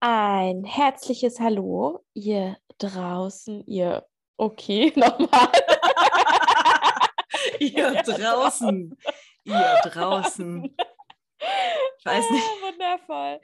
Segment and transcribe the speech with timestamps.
[0.00, 4.06] Ein herzliches Hallo, ihr draußen, ihr
[4.36, 5.48] okay, nochmal.
[7.58, 8.98] ihr draußen,
[9.44, 10.76] ihr draußen.
[11.98, 12.44] Ich weiß nicht.
[12.44, 13.40] Ah, wundervoll.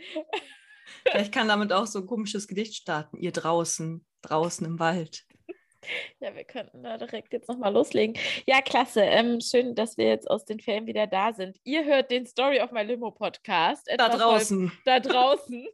[1.07, 3.17] Vielleicht kann damit auch so ein komisches Gedicht starten.
[3.17, 5.25] Ihr draußen, draußen im Wald.
[6.21, 8.17] Ja, wir könnten da direkt jetzt nochmal loslegen.
[8.47, 9.01] Ja, klasse.
[9.01, 11.59] Ähm, schön, dass wir jetzt aus den Ferien wieder da sind.
[11.65, 13.89] Ihr hört den Story of My Limo Podcast.
[13.97, 14.71] Da draußen.
[14.85, 15.67] Da draußen.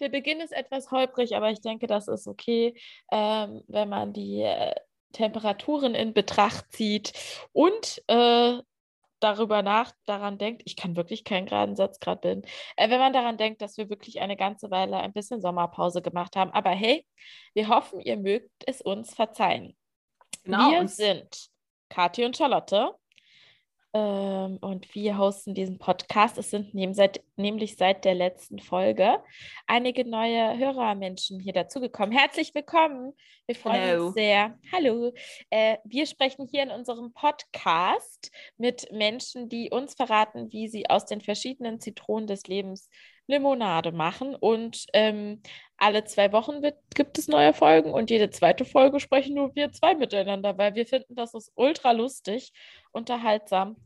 [0.00, 2.74] Der Beginn ist etwas holprig, aber ich denke, das ist okay,
[3.10, 4.74] ähm, wenn man die äh,
[5.12, 7.12] Temperaturen in Betracht zieht
[7.52, 8.58] und äh,
[9.20, 12.42] darüber nach, daran denkt, ich kann wirklich keinen geraden Satz gerade bilden,
[12.76, 16.36] äh, wenn man daran denkt, dass wir wirklich eine ganze Weile ein bisschen Sommerpause gemacht
[16.36, 16.50] haben.
[16.52, 17.04] Aber hey,
[17.54, 19.76] wir hoffen, ihr mögt es uns verzeihen.
[20.44, 20.70] Genau.
[20.70, 21.48] Wir sind
[21.88, 22.94] Kathi und Charlotte
[23.98, 26.38] ähm, und wir hosten diesen Podcast.
[26.38, 29.18] Es sind neben, seit, nämlich seit der letzten Folge
[29.66, 32.16] einige neue Hörermenschen hier dazugekommen.
[32.16, 33.12] Herzlich willkommen.
[33.46, 34.06] Wir freuen Hello.
[34.06, 34.58] uns sehr.
[34.72, 35.12] Hallo.
[35.50, 41.06] Äh, wir sprechen hier in unserem Podcast mit Menschen, die uns verraten, wie sie aus
[41.06, 42.88] den verschiedenen Zitronen des Lebens
[43.28, 44.34] Limonade machen.
[44.34, 45.42] Und ähm,
[45.76, 49.70] alle zwei Wochen wird, gibt es neue Folgen und jede zweite Folge sprechen nur wir
[49.70, 52.52] zwei miteinander, weil wir finden, das ist ultra lustig,
[52.90, 53.76] unterhaltsam,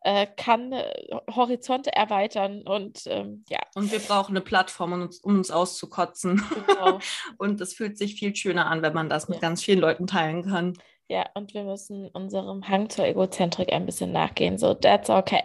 [0.00, 0.92] äh, kann äh,
[1.30, 3.60] Horizonte erweitern und ähm, ja.
[3.74, 6.42] Und wir brauchen eine Plattform, um uns, um uns auszukotzen.
[6.66, 6.98] Genau.
[7.38, 9.42] und das fühlt sich viel schöner an, wenn man das mit ja.
[9.42, 10.74] ganz vielen Leuten teilen kann.
[11.12, 14.56] Ja, und wir müssen unserem Hang zur Egozentrik ein bisschen nachgehen.
[14.56, 15.42] So, that's okay.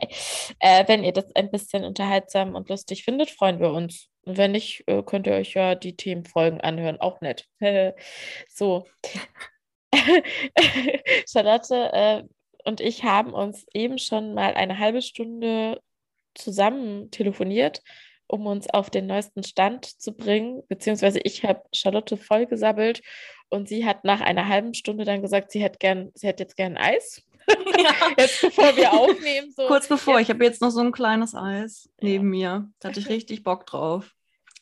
[0.60, 4.08] Äh, wenn ihr das ein bisschen unterhaltsam und lustig findet, freuen wir uns.
[4.23, 7.02] Und wenn nicht, äh, könnt ihr euch ja die Themenfolgen anhören.
[7.02, 7.50] Auch nett.
[8.50, 8.86] so.
[11.30, 12.23] Charlotte äh,
[12.64, 15.82] und ich haben uns eben schon mal eine halbe Stunde
[16.34, 17.82] zusammen telefoniert,
[18.27, 20.64] um uns auf den neuesten Stand zu bringen.
[20.67, 23.02] Beziehungsweise ich habe Charlotte vollgesabbelt
[23.49, 26.58] und sie hat nach einer halben Stunde dann gesagt, sie hätte gern, sie hätte jetzt
[26.58, 27.23] gern Eis.
[27.48, 27.93] Ja.
[28.17, 29.54] jetzt bevor wir aufnehmen.
[29.55, 29.67] So.
[29.67, 30.20] Kurz bevor, ja.
[30.20, 32.60] ich habe jetzt noch so ein kleines Eis neben ja.
[32.60, 32.70] mir.
[32.80, 34.14] Da hatte ich richtig Bock drauf.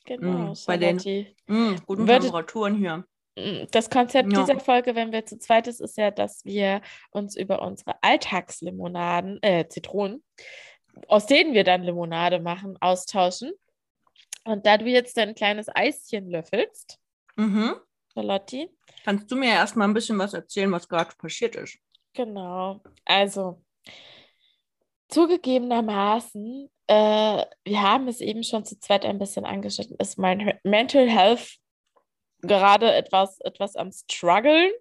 [0.05, 0.97] Genau, mm, bei den
[1.47, 3.05] mm, guten Würde, Temperaturen hier.
[3.35, 7.35] Mm, das Konzept dieser Folge, wenn wir zu zweit ist, ist ja, dass wir uns
[7.35, 10.23] über unsere Alltagslimonaden, äh, Zitronen,
[11.07, 13.53] aus denen wir dann Limonade machen, austauschen.
[14.43, 16.99] Und da du jetzt dein kleines Eischen löffelst,
[17.35, 17.75] mhm.
[18.13, 18.69] Charlotte.
[19.03, 21.77] Kannst du mir erst mal ein bisschen was erzählen, was gerade passiert ist?
[22.13, 22.81] Genau.
[23.03, 23.61] Also,
[25.09, 31.09] zugegebenermaßen, äh, wir haben es eben schon zu zweit ein bisschen angeschnitten, ist mein Mental
[31.09, 31.57] Health
[32.41, 34.71] gerade etwas, etwas am struggeln.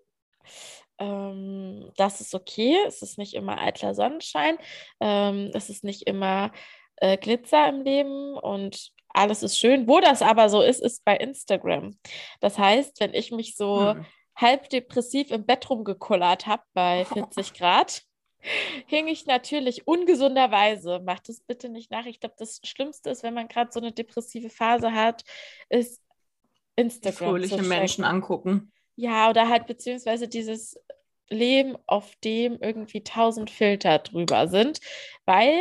[0.98, 2.76] Ähm, das ist okay.
[2.86, 4.58] Es ist nicht immer eitler Sonnenschein.
[5.00, 6.52] Ähm, es ist nicht immer
[6.96, 9.88] äh, Glitzer im Leben und alles ist schön.
[9.88, 11.96] Wo das aber so ist, ist bei Instagram.
[12.40, 14.06] Das heißt, wenn ich mich so hm.
[14.36, 18.02] halb depressiv im Bett rumgekullert habe bei 40 Grad,
[18.86, 21.00] hing ich natürlich ungesunderweise.
[21.00, 22.06] Macht es bitte nicht nach.
[22.06, 25.24] Ich glaube, das Schlimmste ist, wenn man gerade so eine depressive Phase hat,
[25.70, 26.02] ist
[26.76, 27.30] Instagram.
[27.30, 28.72] Fröhliche Menschen angucken.
[28.98, 30.78] Ja, oder halt beziehungsweise dieses
[31.28, 34.80] Leben, auf dem irgendwie tausend Filter drüber sind,
[35.24, 35.58] weil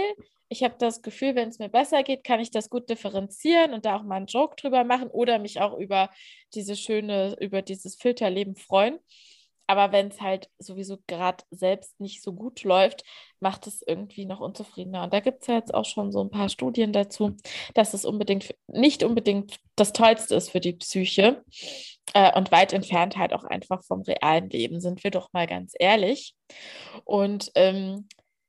[0.50, 3.86] ich habe das Gefühl, wenn es mir besser geht, kann ich das gut differenzieren und
[3.86, 6.12] da auch mal einen Joke drüber machen oder mich auch über
[6.54, 9.00] diese schöne, über dieses Filterleben freuen.
[9.68, 13.04] Aber wenn es halt sowieso gerade selbst nicht so gut läuft,
[13.40, 15.04] macht es irgendwie noch unzufriedener.
[15.04, 17.36] Und da gibt es ja jetzt auch schon so ein paar Studien dazu,
[17.74, 21.44] dass es unbedingt nicht unbedingt das Tollste ist für die Psyche
[22.14, 25.74] äh, und weit entfernt halt auch einfach vom realen Leben, sind wir doch mal ganz
[25.80, 26.36] ehrlich.
[27.06, 28.08] Und ähm,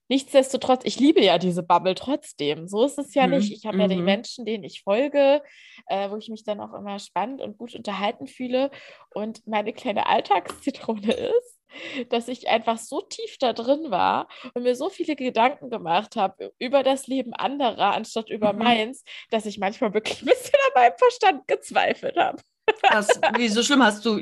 [0.08, 2.68] Nichtsdestotrotz, ich liebe ja diese Bubble trotzdem.
[2.68, 3.34] So ist es ja mhm.
[3.34, 3.52] nicht.
[3.52, 3.80] Ich habe mhm.
[3.80, 4.04] ja die mhm.
[4.04, 5.42] Menschen, denen ich folge,
[5.86, 8.70] äh, wo ich mich dann auch immer spannend und gut unterhalten fühle.
[9.14, 11.60] Und meine kleine Alltagszitrone ist,
[12.10, 16.52] dass ich einfach so tief da drin war und mir so viele Gedanken gemacht habe
[16.58, 18.58] über das Leben anderer anstatt über mhm.
[18.60, 22.38] meins, dass ich manchmal wirklich ein bisschen an meinem Verstand gezweifelt habe.
[22.90, 24.20] Was, wie so schlimm hast du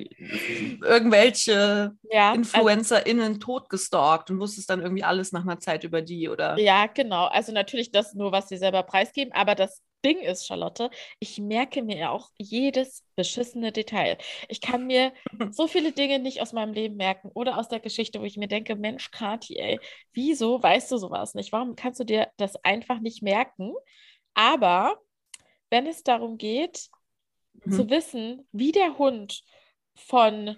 [0.83, 6.03] irgendwelche ja, also InfluencerInnen also, totgestalkt und wusstest dann irgendwie alles nach einer Zeit über
[6.03, 6.59] die, oder?
[6.59, 7.27] Ja, genau.
[7.27, 10.91] Also natürlich das nur, was sie selber preisgeben, aber das Ding ist, Charlotte,
[11.21, 14.19] ich merke mir ja auch jedes beschissene Detail.
[14.49, 15.13] Ich kann mir
[15.53, 18.49] so viele Dinge nicht aus meinem Leben merken oder aus der Geschichte, wo ich mir
[18.49, 19.81] denke, Mensch, Kathi, ey,
[20.13, 21.53] wieso weißt du sowas nicht?
[21.53, 23.73] Warum kannst du dir das einfach nicht merken?
[24.35, 24.99] Aber
[25.71, 26.89] wenn es darum geht,
[27.65, 27.73] mhm.
[27.73, 29.43] zu wissen, wie der Hund
[29.95, 30.57] von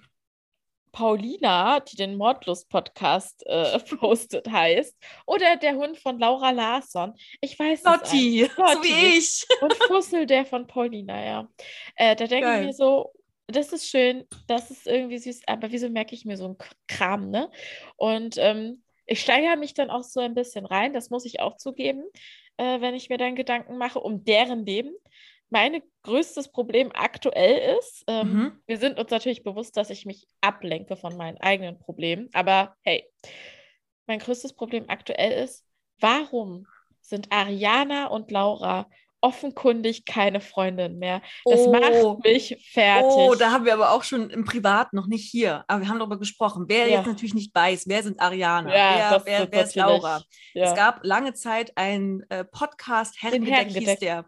[0.94, 4.96] Paulina, die den Mordlust-Podcast äh, postet, heißt.
[5.26, 7.14] Oder der Hund von Laura Larsson.
[7.40, 7.84] Ich weiß nicht.
[7.84, 9.44] Lotti, so wie ich.
[9.60, 11.48] Und Fussel, der von Paulina, ja.
[11.96, 13.12] Äh, da denke ich mir so,
[13.48, 16.56] das ist schön, das ist irgendwie süß, aber wieso merke ich mir so einen
[16.86, 17.50] Kram, ne?
[17.96, 21.56] Und ähm, ich steigere mich dann auch so ein bisschen rein, das muss ich auch
[21.56, 22.04] zugeben,
[22.56, 24.94] äh, wenn ich mir dann Gedanken mache um deren Leben.
[25.54, 28.52] Mein größtes Problem aktuell ist, ähm, mhm.
[28.66, 33.08] wir sind uns natürlich bewusst, dass ich mich ablenke von meinen eigenen Problemen, aber hey,
[34.08, 35.64] mein größtes Problem aktuell ist,
[36.00, 36.66] warum
[37.02, 38.88] sind Ariana und Laura
[39.20, 41.22] offenkundig keine Freundin mehr.
[41.44, 41.72] Das oh.
[41.72, 43.12] macht mich fertig.
[43.14, 46.00] Oh, da haben wir aber auch schon im Privat, noch nicht hier, aber wir haben
[46.00, 46.64] darüber gesprochen.
[46.66, 46.96] Wer ja.
[46.96, 50.20] jetzt natürlich nicht weiß, wer sind Ariana, ja, wer, wer, wer ist Laura.
[50.52, 50.64] Ja.
[50.64, 54.26] Es gab lange Zeit einen äh, Podcast, Herrengedeck hieß der.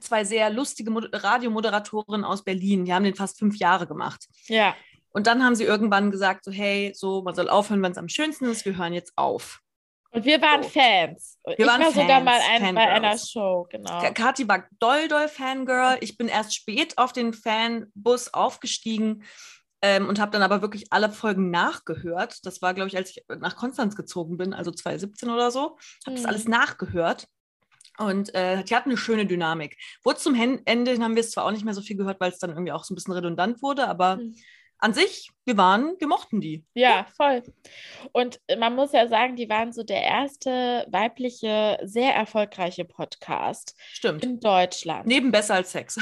[0.00, 4.26] Zwei sehr lustige Mod Radiomoderatorinnen aus Berlin, die haben den fast fünf Jahre gemacht.
[4.46, 4.74] Ja.
[5.10, 8.08] Und dann haben sie irgendwann gesagt, so hey, so man soll aufhören, wenn es am
[8.08, 9.60] schönsten ist, wir hören jetzt auf.
[10.10, 10.68] Und wir waren so.
[10.70, 11.38] Fans.
[11.44, 14.00] Wir ich waren war Fans, sogar mal ein, bei einer Show, genau.
[14.14, 15.98] Kathi war doll, doll Fangirl.
[16.00, 19.24] Ich bin erst spät auf den Fanbus aufgestiegen
[19.82, 22.44] ähm, und habe dann aber wirklich alle Folgen nachgehört.
[22.46, 25.76] Das war, glaube ich, als ich nach Konstanz gezogen bin, also 2017 oder so.
[26.06, 26.16] Habe hm.
[26.16, 27.28] das alles nachgehört.
[27.98, 29.76] Und äh, die hatten eine schöne Dynamik.
[30.04, 32.38] Wurde zum Ende haben wir es zwar auch nicht mehr so viel gehört, weil es
[32.38, 34.34] dann irgendwie auch so ein bisschen redundant wurde, aber hm
[34.80, 36.64] an sich, wir waren, wir mochten die.
[36.74, 37.42] Ja, voll.
[38.12, 43.74] Und man muss ja sagen, die waren so der erste weibliche, sehr erfolgreiche Podcast.
[43.92, 44.24] Stimmt.
[44.24, 45.06] In Deutschland.
[45.06, 45.98] Neben besser als Sex.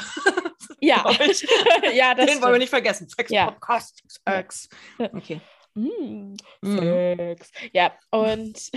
[0.80, 1.04] ja.
[1.94, 2.42] ja, das Den stimmt.
[2.42, 3.08] wollen wir nicht vergessen.
[3.08, 3.50] Sex ja.
[3.50, 4.02] Podcast.
[4.06, 4.68] Sex.
[4.98, 5.40] Okay.
[5.74, 6.78] Mm, mm.
[6.78, 7.52] Sex.
[7.72, 8.70] Ja, und,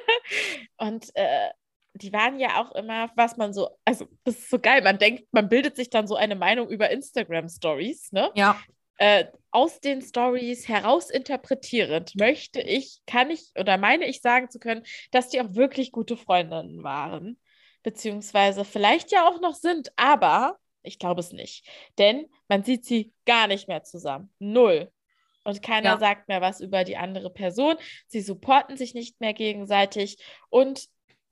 [0.78, 1.50] und äh,
[2.02, 5.24] die waren ja auch immer, was man so, also das ist so geil, man denkt,
[5.32, 8.30] man bildet sich dann so eine Meinung über Instagram Stories, ne?
[8.34, 8.58] Ja
[8.98, 14.84] äh, aus den Stories herausinterpretierend möchte ich, kann ich oder meine ich sagen zu können,
[15.12, 17.38] dass die auch wirklich gute Freundinnen waren.
[17.82, 21.66] Beziehungsweise vielleicht ja auch noch sind, aber ich glaube es nicht.
[21.96, 24.32] Denn man sieht sie gar nicht mehr zusammen.
[24.38, 24.90] Null.
[25.44, 25.98] Und keiner ja.
[25.98, 27.76] sagt mehr was über die andere Person.
[28.08, 30.18] Sie supporten sich nicht mehr gegenseitig.
[30.50, 30.88] Und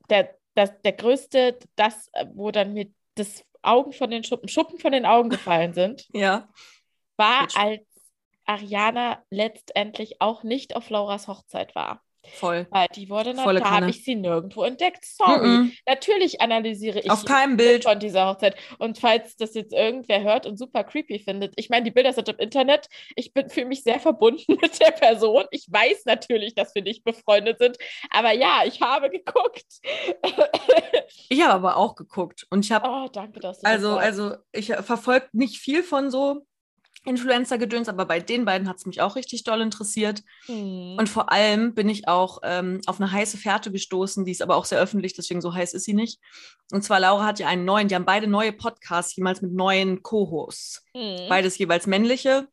[0.09, 4.91] der, das, der größte, das, wo dann mir das Augen von den Schuppen, Schuppen von
[4.91, 6.07] den Augen gefallen sind.
[6.13, 6.47] ja
[7.17, 7.81] war, als
[8.45, 12.01] Ariana letztendlich auch nicht auf Lauras Hochzeit war.
[12.33, 12.67] Voll.
[12.69, 15.05] Weil die wurde natürlich, da habe ich sie nirgendwo entdeckt.
[15.05, 15.47] Sorry.
[15.47, 15.77] Mm -mm.
[15.85, 18.55] Natürlich analysiere ich auf keinem Bild von dieser Hochzeit.
[18.77, 22.29] Und falls das jetzt irgendwer hört und super creepy findet, ich meine, die Bilder sind
[22.29, 22.87] im Internet.
[23.15, 25.45] Ich bin für mich sehr verbunden mit der Person.
[25.51, 27.77] Ich weiß natürlich, dass wir nicht befreundet sind.
[28.09, 29.65] Aber ja, ich habe geguckt.
[31.29, 32.45] ich habe aber auch geguckt.
[32.49, 32.87] Und ich habe.
[32.87, 36.45] Oh, danke, dass du Also, das also ich verfolge nicht viel von so
[37.07, 40.23] Influencer-Gedöns, aber bei den beiden hat es mich auch richtig doll interessiert.
[40.47, 40.95] Mhm.
[40.99, 44.55] Und vor allem bin ich auch ähm, auf eine heiße Fährte gestoßen, die ist aber
[44.55, 46.19] auch sehr öffentlich, deswegen so heiß ist sie nicht.
[46.71, 50.03] Und zwar Laura hat ja einen neuen, die haben beide neue Podcasts, jemals mit neuen
[50.03, 50.83] Co-Hosts.
[50.93, 51.29] Mhm.
[51.29, 52.47] Beides jeweils männliche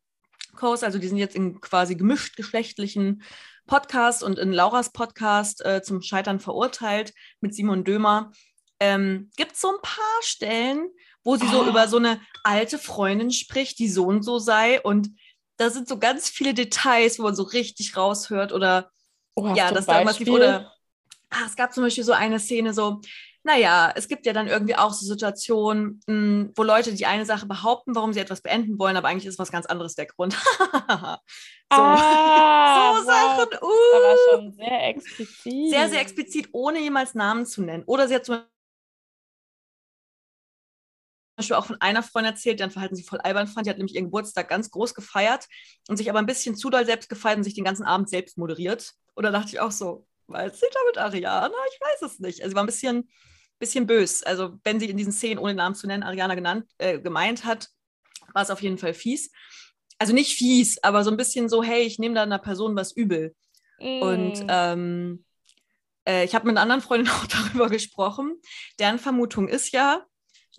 [0.55, 3.23] Co-Hosts, also die sind jetzt in quasi gemischt geschlechtlichen
[3.67, 8.31] Podcasts und in Lauras Podcast äh, zum Scheitern verurteilt mit Simon Dömer.
[8.79, 10.91] Ähm, Gibt es so ein paar Stellen,
[11.25, 11.51] wo sie oh.
[11.51, 14.81] so über so eine alte Freundin spricht, die so und so sei.
[14.81, 15.11] Und
[15.57, 18.91] da sind so ganz viele Details, wo man so richtig raushört oder
[19.35, 20.73] oh, ja, das da massiv oder
[21.31, 23.01] ach, es gab zum Beispiel so eine Szene so,
[23.43, 27.27] naja, es gibt ja dann irgendwie auch so Situationen, mh, hm, wo Leute die eine
[27.27, 30.33] Sache behaupten, warum sie etwas beenden wollen, aber eigentlich ist was ganz anderes der Grund.
[30.33, 30.39] so,
[30.81, 31.21] ah,
[31.71, 33.05] so wow.
[33.05, 33.59] Sachen.
[33.61, 33.97] Uh.
[33.97, 35.71] Aber schon sehr explizit.
[35.71, 37.85] Sehr, sehr explizit, ohne jemals Namen zu nennen.
[37.85, 38.39] Oder sie hat zum
[41.37, 43.67] Beispiel auch von einer Freundin erzählt, deren Verhalten sie voll albern fand.
[43.67, 45.47] Die hat nämlich ihren Geburtstag ganz groß gefeiert
[45.89, 48.39] und sich aber ein bisschen zu doll selbst gefeiert und sich den ganzen Abend selbst
[48.39, 48.93] moderiert.
[49.15, 51.55] Und da dachte ich auch so, weiß sie damit Ariana?
[51.73, 52.41] Ich weiß es nicht.
[52.41, 53.09] Also sie war ein bisschen,
[53.59, 54.23] bisschen bös.
[54.23, 57.69] Also wenn sie in diesen Szenen, ohne Namen zu nennen, Ariana genannt, äh, gemeint hat,
[58.33, 59.31] war es auf jeden Fall fies.
[59.99, 62.93] Also nicht fies, aber so ein bisschen so, hey, ich nehme da einer Person was
[62.93, 63.35] übel.
[63.79, 64.03] Mm.
[64.03, 65.25] Und ähm,
[66.07, 68.41] äh, ich habe mit einer anderen Freundin auch darüber gesprochen.
[68.79, 70.05] Deren Vermutung ist ja,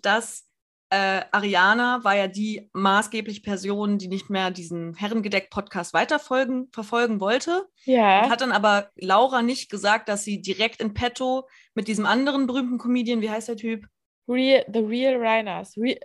[0.02, 0.45] dass
[0.90, 7.66] äh, Ariana war ja die maßgebliche Person, die nicht mehr diesen Herrengedeck-Podcast weiterfolgen, verfolgen wollte.
[7.84, 8.28] Ja.
[8.28, 12.78] Hat dann aber Laura nicht gesagt, dass sie direkt in petto mit diesem anderen berühmten
[12.78, 13.86] Comedian, wie heißt der Typ?
[14.28, 15.76] Real, The Real Reiners.
[15.76, 15.98] Real,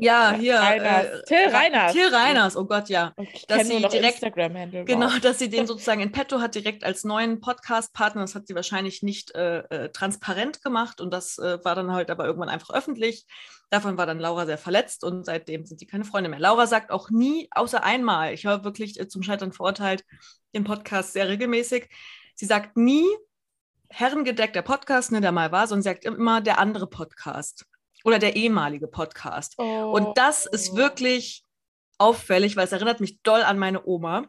[0.00, 0.56] ja, hier.
[0.56, 1.06] Reiners.
[1.06, 1.92] Äh, Till Reiners.
[1.92, 3.14] Till Reiners, oh Gott, ja.
[3.16, 4.84] Ich dass sie direkt- Instagram-Handle.
[4.84, 5.20] Genau, Wow.
[5.20, 8.22] dass sie den sozusagen in petto hat, direkt als neuen Podcast-Partner.
[8.22, 12.10] Das hat sie wahrscheinlich nicht äh, äh, transparent gemacht und das äh, war dann halt
[12.10, 13.24] aber irgendwann einfach öffentlich.
[13.70, 16.40] Davon war dann Laura sehr verletzt und seitdem sind die keine Freunde mehr.
[16.40, 20.04] Laura sagt auch nie, außer einmal, ich höre wirklich äh, zum Scheitern verurteilt
[20.54, 21.88] den Podcast sehr regelmäßig.
[22.34, 23.04] Sie sagt nie,
[23.90, 27.64] Herrengedeck der Podcast, ne, der mal war, sondern sie sagt immer der andere Podcast
[28.04, 29.54] oder der ehemalige Podcast.
[29.58, 29.90] Oh.
[29.92, 31.42] Und das ist wirklich
[31.98, 34.26] auffällig, weil es erinnert mich doll an meine Oma,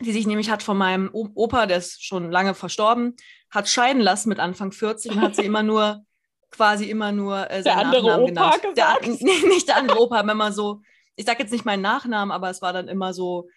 [0.00, 3.14] die sich nämlich hat von meinem Opa, der ist schon lange verstorben,
[3.50, 6.02] hat scheiden lassen mit Anfang 40 und hat sie immer nur
[6.50, 8.76] quasi immer nur äh, seinen andere Nachnamen Opa genannt.
[8.76, 10.80] Der, nee, nicht der andere Opa, wenn man so,
[11.14, 13.48] ich sage jetzt nicht meinen Nachnamen, aber es war dann immer so,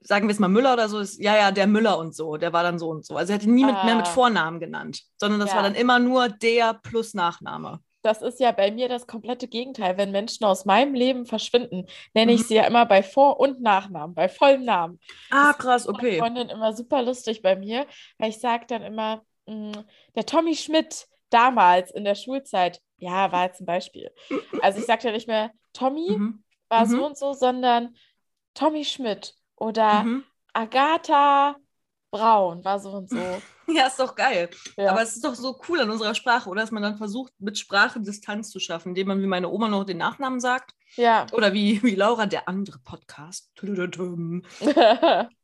[0.00, 2.52] sagen wir es mal Müller oder so, ist, ja, ja, der Müller und so, der
[2.52, 3.16] war dann so und so.
[3.16, 4.10] Also er hätte nie mit, mehr mit Ah.
[4.10, 5.56] Vornamen genannt, sondern das Ja.
[5.56, 7.80] war dann immer nur der plus Nachname.
[8.02, 9.96] Das ist ja bei mir das komplette Gegenteil.
[9.98, 12.44] Wenn Menschen aus meinem Leben verschwinden, nenne ich Mhm.
[12.44, 14.98] sie ja immer bei Vor- und Nachnamen, bei vollem Namen.
[15.30, 16.18] Ah, Das krass, Meine okay.
[16.18, 17.86] Freundin immer super lustig bei mir,
[18.18, 23.44] weil ich sage dann immer, mh, der Tommy Schmidt damals in der Schulzeit, ja, war
[23.44, 24.10] jetzt ein Beispiel.
[24.62, 26.42] Also ich sage ja nicht mehr, Tommy Mhm.
[26.68, 26.90] war Mhm.
[26.96, 27.96] so und so, sondern
[28.54, 30.24] Tommy Schmidt oder Mhm.
[30.52, 31.56] Agatha
[32.10, 33.42] Braun war so und so.
[33.76, 34.50] Ja, ist doch geil.
[34.76, 34.90] Ja.
[34.90, 36.60] Aber es ist doch so cool an unserer Sprache, oder?
[36.62, 39.84] Dass man dann versucht, mit Sprache Distanz zu schaffen, indem man wie meine Oma noch
[39.84, 40.72] den Nachnamen sagt.
[40.96, 41.26] ja.
[41.32, 43.50] Oder wie, wie Laura, der andere Podcast.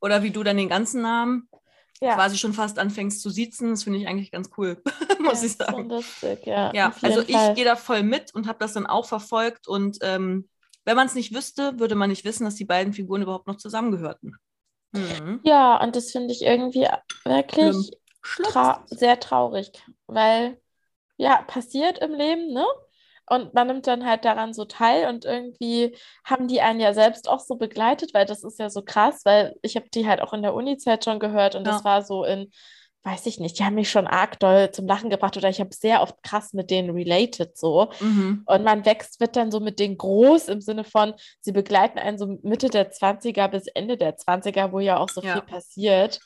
[0.00, 1.48] Oder wie du dann den ganzen Namen
[2.00, 2.14] ja.
[2.14, 3.70] quasi schon fast anfängst zu siezen.
[3.70, 4.82] Das finde ich eigentlich ganz cool,
[5.20, 5.88] muss Ja, ich sagen.
[5.88, 6.72] lustig, ja.
[6.74, 9.68] Ja, also ich gehe da voll mit und habe das dann auch verfolgt.
[9.68, 10.48] Und ähm,
[10.84, 13.56] wenn man es nicht wüsste, würde man nicht wissen, dass die beiden Figuren überhaupt noch
[13.56, 14.36] zusammengehörten.
[14.92, 15.40] Mhm.
[15.42, 16.86] Ja, und das finde ich irgendwie
[17.24, 17.84] wirklich Schlimm.
[18.42, 19.72] Trau sehr traurig,
[20.06, 20.60] weil
[21.16, 22.64] ja, passiert im Leben, ne?
[23.28, 27.28] Und man nimmt dann halt daran so teil und irgendwie haben die einen ja selbst
[27.28, 30.32] auch so begleitet, weil das ist ja so krass, weil ich habe die halt auch
[30.32, 31.84] in der Uni-Zeit schon gehört und das Ja.
[31.84, 32.52] war so in,
[33.02, 35.74] weiß ich nicht, die haben mich schon arg doll zum Lachen gebracht oder ich habe
[35.74, 37.90] sehr oft krass mit denen related so.
[37.98, 38.42] Mhm.
[38.46, 42.18] Und man wächst, wird dann so mit denen groß im Sinne von, sie begleiten einen
[42.18, 45.32] so Mitte der 20er bis Ende der 20er, wo ja auch so Ja.
[45.32, 46.20] viel passiert.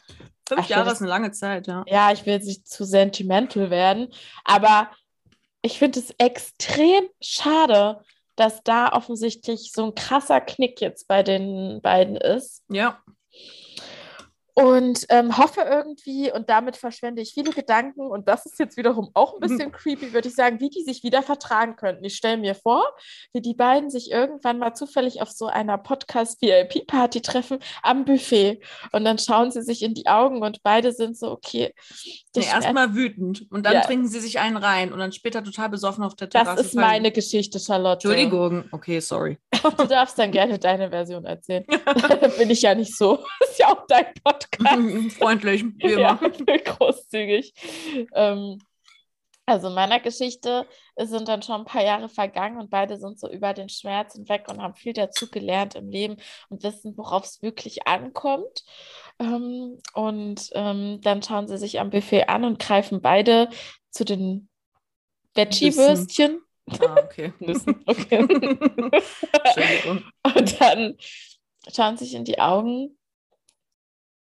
[0.51, 1.85] Fünf Ach, Jahre ist eine lange Zeit, ja.
[1.87, 4.09] Ja, ich will jetzt nicht zu sentimental werden,
[4.45, 4.91] aber
[5.63, 8.01] ich finde es extrem schade,
[8.35, 12.65] dass da offensichtlich so ein krasser Knick jetzt bei den beiden ist.
[12.69, 13.01] Ja.
[14.61, 19.11] Und ähm, hoffe irgendwie, und damit verschwende ich viele Gedanken, und das ist jetzt wiederum
[19.15, 22.05] auch ein bisschen creepy, würde ich sagen, wie die sich wieder vertragen könnten.
[22.05, 22.85] Ich stelle mir vor,
[23.33, 28.61] wie die beiden sich irgendwann mal zufällig auf so einer Podcast-VIP-Party treffen am Buffet.
[28.93, 31.73] Und dann schauen sie sich in die Augen und beide sind so, okay.
[32.05, 33.81] Nee, das- erstmal wütend und dann Ja.
[33.81, 36.63] trinken sie sich einen rein und dann später total besoffen auf der Das Terrasse.
[36.63, 38.07] ist meine Geschichte, Charlotte.
[38.09, 38.65] Entschuldigung.
[38.73, 39.39] Okay, sorry.
[39.79, 41.65] Du darfst dann gerne deine Version erzählen.
[42.39, 43.25] Bin ich ja nicht so.
[43.41, 44.50] Ist ja auch dein Podcast.
[45.19, 46.59] Freundlich, wie Ja, immer.
[46.65, 47.55] großzügig.
[48.15, 48.59] Ähm,
[49.47, 50.65] also in meiner Geschichte
[50.97, 54.47] sind dann schon ein paar Jahre vergangen und beide sind so über den Schmerz hinweg
[54.49, 56.19] und haben viel dazu gelernt im Leben
[56.51, 58.65] und wissen, worauf es wirklich ankommt.
[59.19, 63.49] Ähm, und ähm, dann schauen sie sich am Buffet an und greifen beide
[63.91, 64.49] zu den
[65.35, 66.43] Veggie-Würstchen.
[66.81, 67.33] Ah, okay.
[67.41, 68.21] Nüssen, okay.
[70.23, 70.97] Und dann
[71.75, 72.97] schauen sich in die Augen.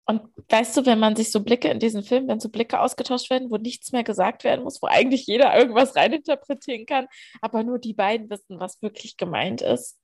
[0.09, 3.29] Und weißt du, wenn man sich so Blicke in diesen Film, wenn so Blicke ausgetauscht
[3.29, 7.07] werden, wo nichts mehr gesagt werden muss, wo eigentlich jeder irgendwas reininterpretieren kann,
[7.41, 9.99] aber nur die beiden wissen, was wirklich gemeint ist.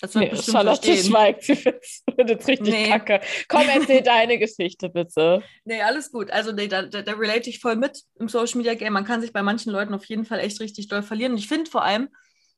[0.00, 1.10] Das wird Nee, bestimmt Charlotte verstehen.
[1.10, 2.88] schweigt, sie findet richtig Nee.
[2.88, 3.20] kacke.
[3.48, 5.42] Komm, erzähl deine Geschichte bitte.
[5.64, 6.30] Nee, alles gut.
[6.30, 8.92] Also nee, da, da, da relate ich voll mit im Social Media Game.
[8.92, 11.32] Man kann sich bei manchen Leuten auf jeden Fall echt richtig doll verlieren.
[11.32, 12.08] Und ich finde vor allem,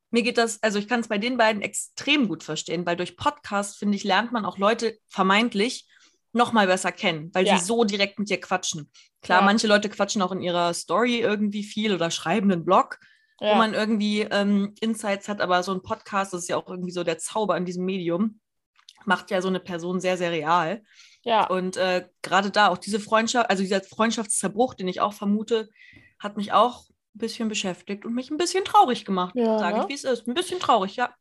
[0.09, 3.17] mir geht das, also ich kann es bei den beiden extrem gut verstehen, weil durch
[3.17, 5.87] Podcast, finde ich, lernt man auch Leute vermeintlich
[6.35, 7.57] noch mal besser kennen, weil Ja.
[7.57, 8.91] sie so direkt mit dir quatschen.
[9.21, 9.45] Klar, Ja.
[9.45, 12.99] manche Leute quatschen auch in ihrer Story irgendwie viel oder schreiben einen Blog,
[13.39, 13.55] wo Ja.
[13.55, 17.03] man irgendwie ähm, Insights hat, aber so ein Podcast, das ist ja auch irgendwie so
[17.03, 18.39] der Zauber an diesem Medium,
[19.05, 20.83] macht ja so eine Person sehr, sehr real.
[21.23, 21.47] ja.
[21.47, 25.69] Und äh, gerade da auch diese Freundschaft, also dieser Freundschaftszerbruch, den ich auch vermute,
[26.19, 29.33] hat mich auch ein bisschen beschäftigt und mich ein bisschen traurig gemacht.
[29.35, 29.83] Ja, Sage ne?
[29.83, 30.27] ich, wie es ist.
[30.27, 31.13] Ein bisschen traurig, ja.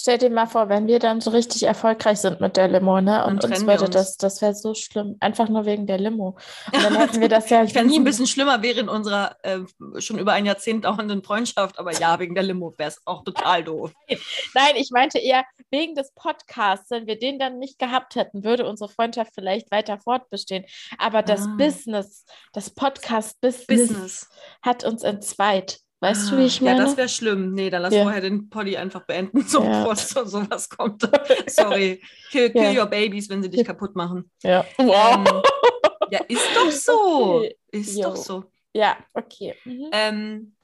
[0.00, 3.24] Stell dir mal vor, wenn wir dann so richtig erfolgreich sind mit der Limo, ne?
[3.26, 3.90] Und uns würde uns.
[3.90, 5.16] das, das wäre so schlimm.
[5.18, 6.36] Einfach nur wegen der Limo.
[6.72, 9.58] Und dann hätten wir das ja Ich fände nie ein bisschen schlimmer während unserer äh,
[9.98, 13.64] schon über ein Jahrzehnt dauernden Freundschaft, aber ja, wegen der Limo wäre es auch total
[13.64, 13.92] doof.
[14.54, 16.90] Nein, ich meinte eher wegen des Podcasts.
[16.90, 20.64] Wenn wir den dann nicht gehabt hätten, würde unsere Freundschaft vielleicht weiter fortbestehen.
[20.98, 21.54] Aber das Ah.
[21.58, 24.28] Business, das Podcast-Business Business.
[24.62, 25.80] hat uns entzweit.
[26.00, 26.78] Weißt du, wie ich meine?
[26.78, 27.52] Ja, das wäre schlimm.
[27.54, 28.02] Nee, dann lass Ja.
[28.04, 29.80] vorher den Poddy einfach beenden, so, Ja.
[29.80, 31.02] bevor so, sowas kommt.
[31.48, 32.00] Sorry.
[32.30, 32.82] Kill, kill Ja.
[32.82, 34.30] your babies, wenn sie dich kaputt machen.
[34.42, 34.64] Ja.
[34.78, 34.88] Ähm,
[36.10, 37.36] ja, ist doch so.
[37.38, 37.56] Okay.
[37.72, 38.02] Ist Jo.
[38.04, 38.44] doch so.
[38.74, 39.56] Ja, okay.
[39.64, 39.88] Mhm.
[39.92, 40.54] Ähm,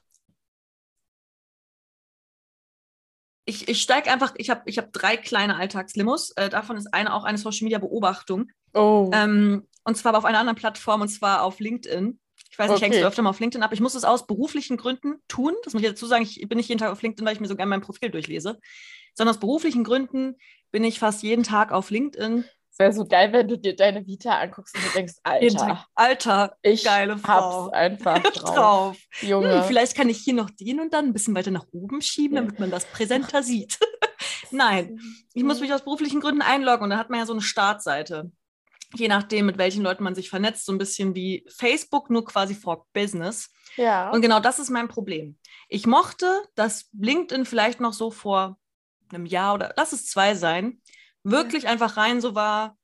[3.45, 6.31] ich ich steige einfach, ich habe ich hab drei kleine Alltagslimos.
[6.31, 8.49] Äh, davon ist eine auch eine Social Media Beobachtung.
[8.73, 9.09] Oh.
[9.13, 12.19] Ähm, und zwar aber auf einer anderen Plattform, und zwar auf LinkedIn.
[12.55, 12.85] Ich weiß nicht, Okay.
[12.85, 13.73] hängst du öfter mal auf LinkedIn ab?
[13.73, 15.53] Ich muss es aus beruflichen Gründen tun.
[15.65, 16.23] Das muss ich dazu sagen.
[16.23, 18.59] Ich bin nicht jeden Tag auf LinkedIn, weil ich mir so gerne mein Profil durchlese.
[19.13, 20.37] Sondern aus beruflichen Gründen
[20.71, 22.45] bin ich fast jeden Tag auf LinkedIn.
[22.71, 25.85] Es wäre so geil, wenn du dir deine Vita anguckst und du denkst, Alter.
[25.95, 27.65] Alter, ich geile Frau.
[27.65, 28.55] hab's einfach drauf.
[28.55, 28.97] drauf.
[29.19, 29.57] Junge.
[29.59, 32.35] Hm, vielleicht kann ich hier noch den und dann ein bisschen weiter nach oben schieben,
[32.37, 32.41] Ja.
[32.43, 33.77] damit man das präsenter sieht.
[34.51, 34.97] Nein,
[35.33, 38.31] ich muss mich aus beruflichen Gründen einloggen und da hat man ja so eine Startseite.
[38.93, 42.53] Je nachdem, mit welchen Leuten man sich vernetzt, so ein bisschen wie Facebook, nur quasi
[42.53, 43.51] for Business.
[43.75, 44.11] Ja.
[44.11, 45.37] Und genau das ist mein Problem.
[45.69, 48.57] Ich mochte, dass LinkedIn vielleicht noch so vor
[49.09, 50.81] einem Jahr oder lass es zwei sein,
[51.23, 52.77] wirklich einfach rein so war,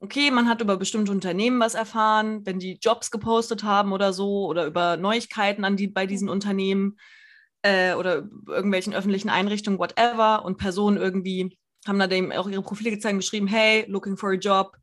[0.00, 4.46] okay, man hat über bestimmte Unternehmen was erfahren, wenn die Jobs gepostet haben oder so,
[4.46, 6.98] oder über Neuigkeiten an die, bei diesen Unternehmen
[7.62, 11.56] äh, oder irgendwelchen öffentlichen Einrichtungen, whatever, und Personen irgendwie
[11.86, 14.76] haben da dem auch ihre Profile gezeigt und geschrieben, hey, looking for a job,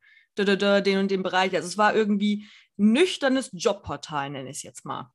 [0.46, 1.56] den und den Bereich.
[1.56, 5.12] Also es war irgendwie nüchternes Jobportal, nenne ich es jetzt mal.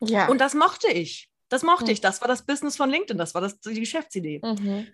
[0.00, 0.28] ja.
[0.28, 1.30] Und das mochte ich.
[1.48, 1.92] Das mochte Hm.
[1.92, 2.00] ich.
[2.00, 3.16] Das war das Business von LinkedIn.
[3.18, 4.40] Das war das, die Geschäftsidee.
[4.44, 4.86] mhm.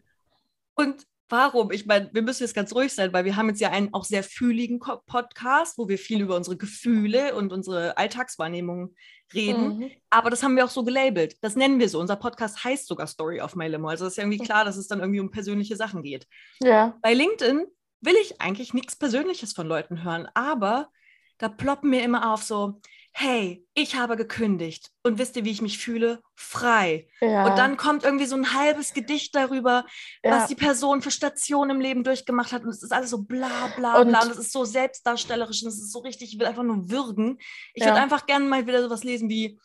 [0.76, 1.70] Und warum?
[1.72, 4.04] Ich meine, wir müssen jetzt ganz ruhig sein, weil wir haben jetzt ja einen auch
[4.04, 8.94] sehr fühligen Podcast, wo wir viel über unsere Gefühle und unsere Alltagswahrnehmung
[9.32, 9.78] reden.
[9.78, 9.90] Mhm.
[10.10, 11.36] Aber das haben wir auch so gelabelt.
[11.42, 11.98] Das nennen wir so.
[12.00, 13.88] Unser Podcast heißt sogar Story of My Limo.
[13.88, 14.44] Also ist ja irgendwie Mhm.
[14.44, 16.26] klar, dass es dann irgendwie um persönliche Sachen geht.
[16.62, 16.96] Ja.
[17.02, 17.64] Bei LinkedIn
[18.04, 20.90] will ich eigentlich nichts Persönliches von Leuten hören, aber
[21.38, 22.80] da ploppen mir immer auf so,
[23.16, 26.20] hey, ich habe gekündigt und wisst ihr, wie ich mich fühle?
[26.34, 27.06] Frei.
[27.20, 27.46] ja.
[27.46, 29.84] Und dann kommt irgendwie so ein halbes Gedicht darüber,
[30.24, 30.32] ja.
[30.32, 32.62] was die Person für Stationen im Leben durchgemacht hat.
[32.64, 34.22] Und es ist alles so bla bla Und- bla.
[34.22, 37.38] Und es ist so selbstdarstellerisch und es ist so richtig, ich will einfach nur würgen.
[37.74, 37.90] Ich Ja.
[37.90, 39.60] würde einfach gerne mal wieder sowas lesen wie,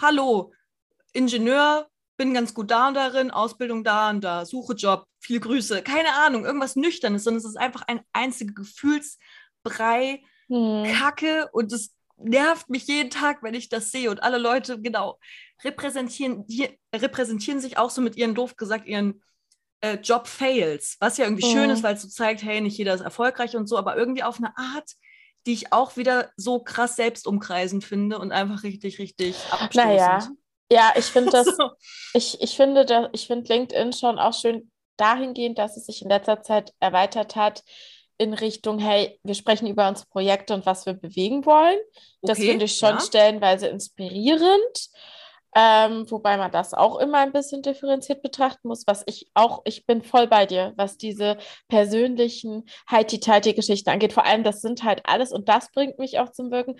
[0.00, 0.52] hallo,
[1.12, 5.82] Ingenieur, bin ganz gut da und darin, Ausbildung da und da, suche Job, viele Grüße.
[5.82, 10.84] Keine Ahnung, irgendwas Nüchternes, sondern es ist einfach ein einziger Gefühlsbrei, Mhm.
[10.84, 14.10] Kacke und es nervt mich jeden Tag, wenn ich das sehe.
[14.10, 15.18] Und alle Leute, genau,
[15.64, 19.22] repräsentieren, die, repräsentieren sich auch so mit ihren, doof gesagt, ihren
[19.80, 20.96] äh, Job-Fails.
[21.00, 21.70] Was ja irgendwie schön Mhm.
[21.70, 24.38] ist, weil es so zeigt, hey, nicht jeder ist erfolgreich und so, aber irgendwie auf
[24.38, 24.92] eine Art,
[25.46, 29.74] die ich auch wieder so krass selbstumkreisend finde und einfach richtig, richtig abstoßend.
[29.74, 30.28] Naja,
[30.74, 31.70] ja, ich finde das, So.
[32.12, 36.08] ich, ich finde da, ich finde LinkedIn schon auch schön dahingehend, dass es sich in
[36.08, 37.62] letzter Zeit erweitert hat
[38.18, 41.78] in Richtung, hey, wir sprechen über unsere Projekte und was wir bewegen wollen.
[42.22, 43.00] Das Okay, finde ich schon ja.
[43.00, 44.88] stellenweise inspirierend.
[45.56, 49.86] Ähm, wobei man das auch immer ein bisschen differenziert betrachten muss, was ich auch, ich
[49.86, 51.36] bin voll bei dir, was diese
[51.68, 54.12] persönlichen Heiti-Teiti-Geschichten angeht.
[54.12, 56.76] Vor allem, das sind halt alles, und das bringt mich auch zum Wirken,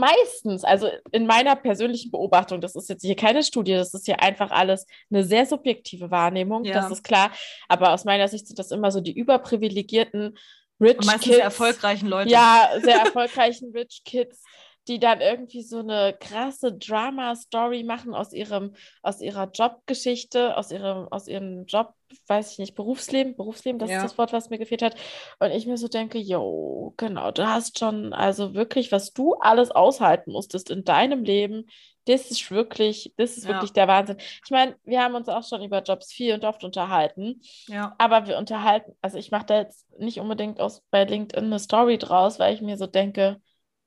[0.00, 4.20] meistens, also in meiner persönlichen Beobachtung, das ist jetzt hier keine Studie, das ist hier
[4.20, 6.74] einfach alles eine sehr subjektive Wahrnehmung, Ja.
[6.74, 7.30] das ist klar,
[7.68, 10.36] aber aus meiner Sicht sind das immer so die überprivilegierten
[10.80, 11.38] Rich Und meistens Kids.
[11.38, 12.30] erfolgreichen Leute.
[12.30, 14.42] Ja, sehr erfolgreichen Rich Kids,
[14.90, 21.08] die dann irgendwie so eine krasse Drama-Story machen aus ihrem, aus ihrer Jobgeschichte, aus ihrem,
[21.10, 21.94] aus ihrem Job,
[22.26, 23.96] weiß ich nicht, Berufsleben, Berufsleben, das Ja.
[23.98, 24.96] ist das Wort, was mir gefehlt hat.
[25.38, 29.70] Und ich mir so denke, yo, genau, du hast schon, also wirklich, was du alles
[29.70, 31.66] aushalten musstest in deinem Leben,
[32.06, 33.50] das ist wirklich, das ist Ja.
[33.50, 34.16] wirklich der Wahnsinn.
[34.44, 37.40] Ich meine, wir haben uns auch schon über Jobs viel und oft unterhalten.
[37.68, 37.94] ja.
[37.98, 41.98] Aber wir unterhalten, also ich mache da jetzt nicht unbedingt aus bei LinkedIn eine Story
[41.98, 43.40] draus, weil ich mir so denke,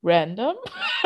[0.04, 0.56] random.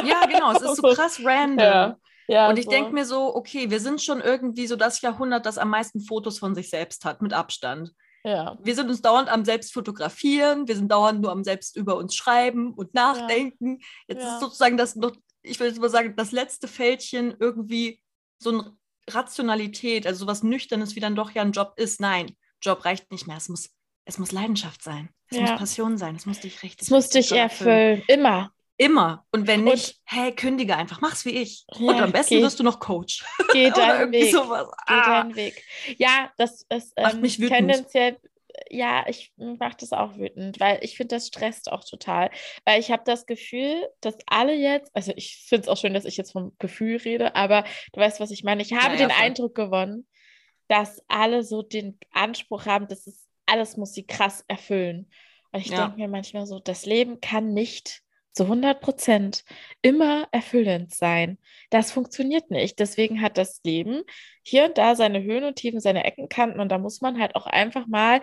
[0.04, 1.60] Ja, genau, es ist so krass random.
[1.60, 2.72] Ja, ja, Und ich so.
[2.72, 6.40] denke mir so, okay, wir sind schon irgendwie so das Jahrhundert, das am meisten Fotos
[6.40, 7.92] von sich selbst hat, mit Abstand.
[8.26, 11.96] ja, Wir sind uns dauernd am selbst fotografieren, wir sind dauernd nur am selbst über
[11.96, 13.80] uns schreiben und nachdenken.
[14.08, 14.34] Jetzt Ja.
[14.34, 18.02] ist sozusagen das noch, ich würde jetzt mal sagen, das letzte Fältchen irgendwie
[18.40, 18.76] so eine
[19.10, 22.02] Rationalität, also sowas Nüchternes, wie dann doch ja ein Job ist.
[22.02, 23.38] Nein, Job reicht nicht mehr.
[23.38, 23.70] Es muss,
[24.06, 25.10] es muss Leidenschaft sein.
[25.30, 26.16] Es muss Passion sein.
[26.16, 26.80] Es muss dich richtig.
[26.80, 28.52] das muss dich doll erfüllen, immer.
[28.78, 29.26] Immer.
[29.32, 31.66] Und wenn Und- nicht, hey, kündige einfach, mach's wie ich.
[31.74, 33.24] Ja, und am besten geh- wirst du noch Coach.
[33.54, 34.32] Geh Oder deinen Weg.
[34.32, 34.68] sowas.
[34.88, 35.24] Geh Ah.
[35.24, 35.64] deinen Weg.
[35.98, 37.58] Ja, das ist Macht ähm, mich wütend.
[37.58, 38.18] tendenziell,
[38.70, 42.30] ja, ich mache das auch wütend, weil ich finde, das stresst auch total.
[42.66, 46.06] Weil ich habe das Gefühl, dass alle jetzt, also ich finde es auch schön, dass
[46.06, 47.64] ich jetzt vom Gefühl rede, aber
[47.94, 48.62] du weißt, was ich meine.
[48.62, 49.24] Ich habe Ja, ja, den voll.
[49.26, 50.08] Eindruck gewonnen,
[50.68, 55.10] dass alle so den Anspruch haben, dass es alles muss sie krass erfüllen.
[55.52, 55.86] Und ich Ja.
[55.86, 58.02] denke mir manchmal so, das Leben kann nicht
[58.38, 59.44] zu 100 Prozent
[59.82, 61.38] immer erfüllend sein.
[61.70, 62.80] Das funktioniert nicht.
[62.80, 64.04] Deswegen hat das Leben
[64.44, 67.48] hier und da seine Höhen und Tiefen, seine Eckenkanten und da muss man halt auch
[67.48, 68.22] einfach mal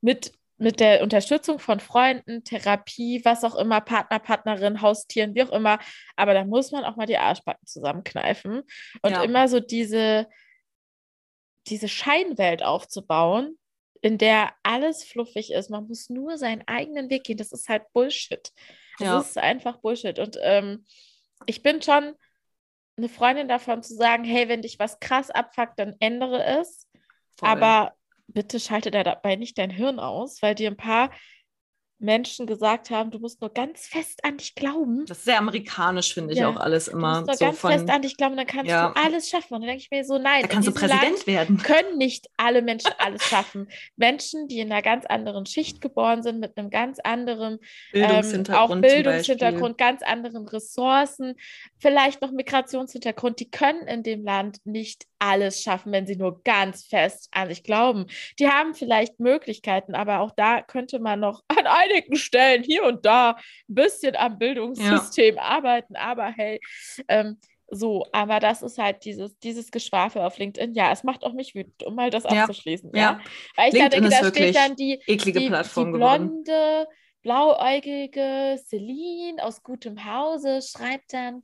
[0.00, 5.52] mit mit der Unterstützung von Freunden, Therapie, was auch immer, Partner, Partnerin, Haustieren, wie auch
[5.52, 5.78] immer.
[6.16, 8.62] Aber da muss man auch mal die Arschbacken zusammenkneifen
[9.00, 9.22] und ja.
[9.22, 10.28] immer so diese,
[11.66, 13.58] diese Scheinwelt aufzubauen,
[14.02, 15.70] in der alles fluffig ist.
[15.70, 17.38] Man muss nur seinen eigenen Weg gehen.
[17.38, 18.52] Das ist halt Bullshit.
[19.00, 19.18] Das ja.
[19.20, 20.18] ist einfach Bullshit.
[20.18, 20.84] Und ähm,
[21.46, 22.14] ich bin schon
[22.96, 26.88] eine Freundin davon zu sagen, hey, wenn dich was krass abfuckt, dann ändere es.
[27.38, 27.48] Voll.
[27.48, 27.94] Aber
[28.28, 31.10] bitte schalte dabei nicht dein Hirn aus, weil dir ein paar
[32.00, 35.04] Menschen gesagt haben, du musst nur ganz fest an dich glauben.
[35.06, 36.48] Das ist sehr amerikanisch, finde ich ja.
[36.48, 37.20] auch alles immer.
[37.20, 38.88] Du musst nur so ganz von, fest an dich glauben, dann kannst ja.
[38.88, 39.54] du alles schaffen.
[39.54, 40.42] Und dann denke ich mir so, nein.
[40.42, 41.58] Da kannst du Präsident Land werden.
[41.58, 43.68] Können nicht alle Menschen alles schaffen.
[43.96, 47.58] Menschen, die in einer ganz anderen Schicht geboren sind, mit einem ganz anderen
[47.92, 51.34] Bildungshintergrund, ähm, auch Bildungshintergrund, ganz anderen Ressourcen,
[51.78, 56.84] vielleicht noch Migrationshintergrund, die können in dem Land nicht alles schaffen, wenn sie nur ganz
[56.84, 58.06] fest an sich glauben.
[58.38, 63.06] Die haben vielleicht Möglichkeiten, aber auch da könnte man noch an einigen Stellen hier und
[63.06, 63.36] da
[63.68, 65.42] ein bisschen am Bildungssystem ja.
[65.42, 65.96] arbeiten.
[65.96, 66.60] Aber hey,
[67.08, 67.38] ähm,
[67.72, 70.74] so, aber das ist halt dieses, dieses Geschwafel auf LinkedIn.
[70.74, 72.42] Ja, es macht auch mich wütend, um mal das ja.
[72.42, 72.90] abzuschließen.
[72.94, 73.00] Ja.
[73.00, 73.20] ja.
[73.54, 76.86] Weil ich LinkedIn da denke, da steht dann die, eklige die, Plattform die blonde, geworden
[77.22, 81.42] blauäugige Celine aus gutem Hause schreibt dann,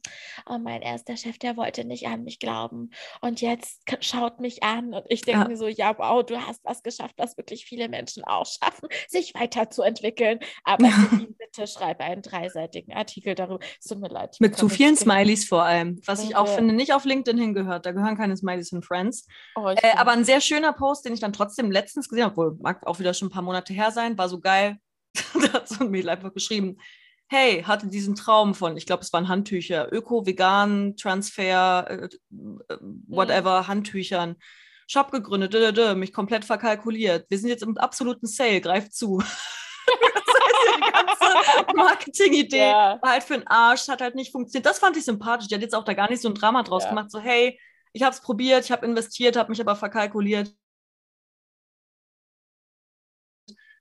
[0.49, 4.95] oh, mein erster Chef, der wollte nicht an mich glauben und jetzt schaut mich an
[4.95, 5.49] und ich denke ja.
[5.49, 9.35] mir so, ja, wow, du hast was geschafft, was wirklich viele Menschen auch schaffen, sich
[9.35, 10.41] weiterzuentwickeln.
[10.65, 13.65] Aber Celine, bitte schreib einen dreiseitigen Artikel darüber.
[13.79, 14.37] Es tut mir leid.
[14.41, 17.87] Mit zu vielen Smileys vor allem, was ich auch finde, nicht auf LinkedIn hingehört.
[17.87, 19.27] Da gehören keine Smileys und Friends.
[19.57, 22.57] Oh, äh, aber ein sehr schöner Post, den ich dann trotzdem letztens gesehen habe, wohl
[22.61, 24.79] mag auch wieder schon ein paar Monate her sein, war so geil
[25.35, 26.79] da hat so ein Mädel einfach geschrieben,
[27.29, 32.09] hey, hatte diesen Traum von, ich glaube, es waren Handtücher, Öko, Vegan, Transfer, äh,
[32.73, 33.67] äh whatever, mhm.
[33.69, 34.37] Handtüchern.
[34.89, 37.27] Shop gegründet, dö, dö, dö, mich komplett verkalkuliert.
[37.29, 39.21] Wir sind jetzt im absoluten Sale, greift zu.
[40.77, 42.99] die ganze Marketingidee ja.
[43.03, 44.67] war halt für den Arsch, hat halt nicht funktioniert.
[44.67, 45.49] Das fand ich sympathisch.
[45.49, 46.91] Die hat jetzt auch da gar nicht so ein Drama draus ja.
[46.91, 47.59] gemacht, so hey,
[47.93, 50.55] ich habe es probiert, ich habe investiert, habe mich aber verkalkuliert.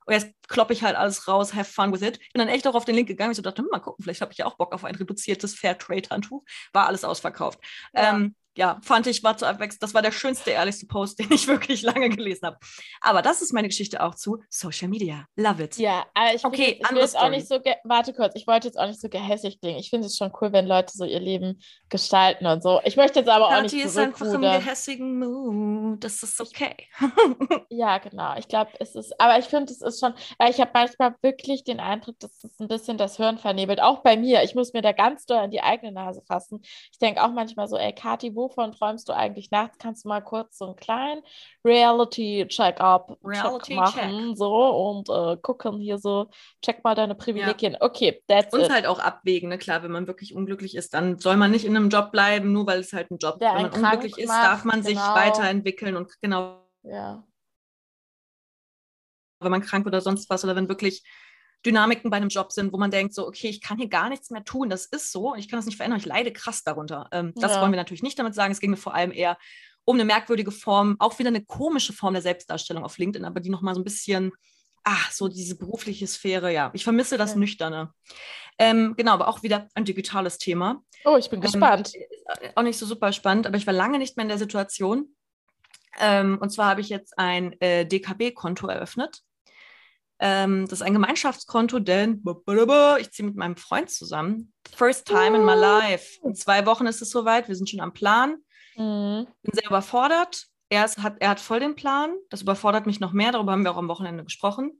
[0.06, 2.20] Und jetzt kloppe ich halt alles raus, have fun with it.
[2.34, 3.32] Bin dann echt auch auf den Link gegangen.
[3.32, 5.56] Ich so dachte, hm, mal gucken, vielleicht habe ich ja auch Bock auf ein reduziertes
[5.56, 6.44] Fairtrade-Handtuch.
[6.74, 7.60] War alles ausverkauft.
[7.94, 8.16] Ja.
[8.16, 9.84] Ähm, ja, fand ich, war zu abwechselnd.
[9.84, 12.58] Das war der schönste, ehrlichste Post, den ich wirklich lange gelesen habe.
[13.02, 15.26] Aber das ist meine Geschichte auch zu Social Media.
[15.36, 15.78] Love it.
[15.78, 18.78] Ja, aber ich, okay, ich will jetzt auch nicht so, warte kurz, ich wollte jetzt
[18.78, 19.80] auch nicht so gehässig klingen.
[19.80, 22.80] Ich finde es schon cool, wenn Leute so ihr Leben gestalten und so.
[22.86, 26.04] Ich möchte jetzt aber auch nicht ist einfach im gehässigen Mood.
[26.04, 26.76] Das ist okay.
[27.70, 28.36] ja, genau.
[28.38, 31.64] Ich glaube, es ist, aber ich finde, es ist schon, weil ich habe manchmal wirklich
[31.64, 33.82] den Eindruck, dass es ein bisschen das Hirn vernebelt.
[33.82, 34.44] Auch bei mir.
[34.44, 36.62] Ich muss mir da ganz doll an die eigene Nase fassen.
[36.92, 39.78] Ich denke auch manchmal so, ey, Kathi, wo wovon träumst du eigentlich nachts?
[39.78, 41.22] Kannst du mal kurz so einen kleinen
[41.64, 44.38] Reality-Check-up Reality machen check.
[44.38, 46.30] so und äh, gucken hier so,
[46.62, 47.74] check mal deine Privilegien.
[47.74, 47.82] Ja.
[47.82, 48.72] Okay, that's Und it.
[48.72, 49.58] halt auch abwägen, ne?
[49.58, 52.68] klar, wenn man wirklich unglücklich ist, dann soll man nicht in einem Job bleiben, nur
[52.68, 53.42] weil es halt ein Job ist.
[53.42, 54.90] Wenn man unglücklich ist, darf man genau.
[54.90, 56.62] sich weiterentwickeln und genau.
[56.84, 57.24] Ja.
[59.40, 61.04] Wenn man krank oder sonst was oder wenn wirklich
[61.66, 64.30] Dynamiken bei einem Job sind, wo man denkt, so, okay, ich kann hier gar nichts
[64.30, 67.08] mehr tun, das ist so, ich kann das nicht verändern, ich leide krass darunter.
[67.12, 67.62] Ähm, das ja.
[67.62, 68.52] wollen wir natürlich nicht damit sagen.
[68.52, 69.38] Es ging mir vor allem eher
[69.84, 73.50] um eine merkwürdige Form, auch wieder eine komische Form der Selbstdarstellung auf LinkedIn, aber die
[73.50, 74.32] nochmal so ein bisschen,
[74.84, 76.72] ach, so diese berufliche Sphäre, ja.
[76.74, 77.38] Ich vermisse das ja.
[77.38, 77.94] Nüchterne.
[78.58, 80.82] Ähm, genau, aber auch wieder ein digitales Thema.
[81.04, 81.94] Oh, ich bin ähm, gespannt.
[82.56, 85.16] Auch nicht so super spannend, aber ich war lange nicht mehr in der Situation.
[86.00, 89.22] Ähm, und zwar habe ich jetzt ein äh, DKB-Konto eröffnet.
[90.20, 92.24] Ähm, das ist ein Gemeinschaftskonto, denn
[93.00, 94.54] ich ziehe mit meinem Freund zusammen.
[94.76, 96.20] First time in my life.
[96.24, 97.48] In zwei Wochen ist es soweit.
[97.48, 98.38] Wir sind schon am Plan.
[98.76, 99.28] Mhm.
[99.42, 100.46] Bin sehr überfordert.
[100.70, 102.16] Er, ist, hat, er hat voll den Plan.
[102.30, 103.32] Das überfordert mich noch mehr.
[103.32, 104.80] Darüber haben wir auch am Wochenende gesprochen.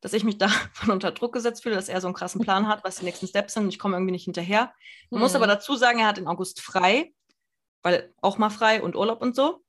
[0.00, 2.68] Dass ich mich da von unter Druck gesetzt fühle, dass er so einen krassen Plan
[2.68, 3.68] hat, was die nächsten Steps sind.
[3.68, 4.72] Ich komme irgendwie nicht hinterher.
[5.10, 5.20] Man mhm.
[5.20, 7.12] muss aber dazu sagen, er hat in August frei,
[7.82, 9.60] weil auch mal frei und Urlaub und so.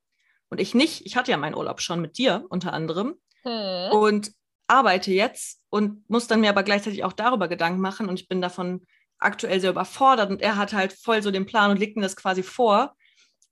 [0.50, 1.06] Und ich nicht.
[1.06, 3.20] Ich hatte ja meinen Urlaub schon mit dir unter anderem.
[3.44, 3.92] Mhm.
[3.92, 4.32] Und
[4.68, 8.42] arbeite jetzt und muss dann mir aber gleichzeitig auch darüber Gedanken machen und ich bin
[8.42, 8.86] davon
[9.20, 12.16] aktuell sehr überfordert und er hat halt voll so den Plan und legt mir das
[12.16, 12.96] quasi vor.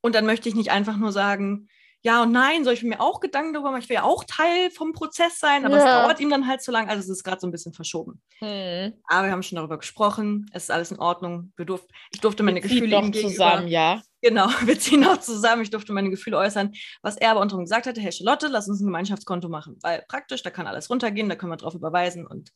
[0.01, 1.69] Und dann möchte ich nicht einfach nur sagen,
[2.01, 3.81] ja und nein, soll ich mir auch Gedanken darüber machen?
[3.81, 5.83] Ich will ja auch Teil vom Prozess sein, aber ja.
[5.83, 6.89] es dauert ihm dann halt zu lang.
[6.89, 8.21] Also es ist gerade so ein bisschen verschoben.
[8.39, 8.93] Hm.
[9.07, 10.49] Aber wir haben schon darüber gesprochen.
[10.51, 11.53] Es ist alles in Ordnung.
[11.55, 13.29] Wir durf ich durfte meine Gefühle ihm gegenüber.
[13.31, 14.01] zusammen, ja.
[14.23, 15.61] Genau, wir ziehen auch zusammen.
[15.63, 16.71] Ich durfte meine Gefühle äußern.
[17.01, 19.77] Was er aber unter gesagt hatte, hey Charlotte, lass uns ein Gemeinschaftskonto machen.
[19.81, 22.51] Weil praktisch, da kann alles runtergehen, da können wir drauf überweisen und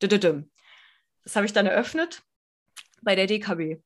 [0.00, 2.22] Das habe ich dann eröffnet
[3.02, 3.82] bei der DKB.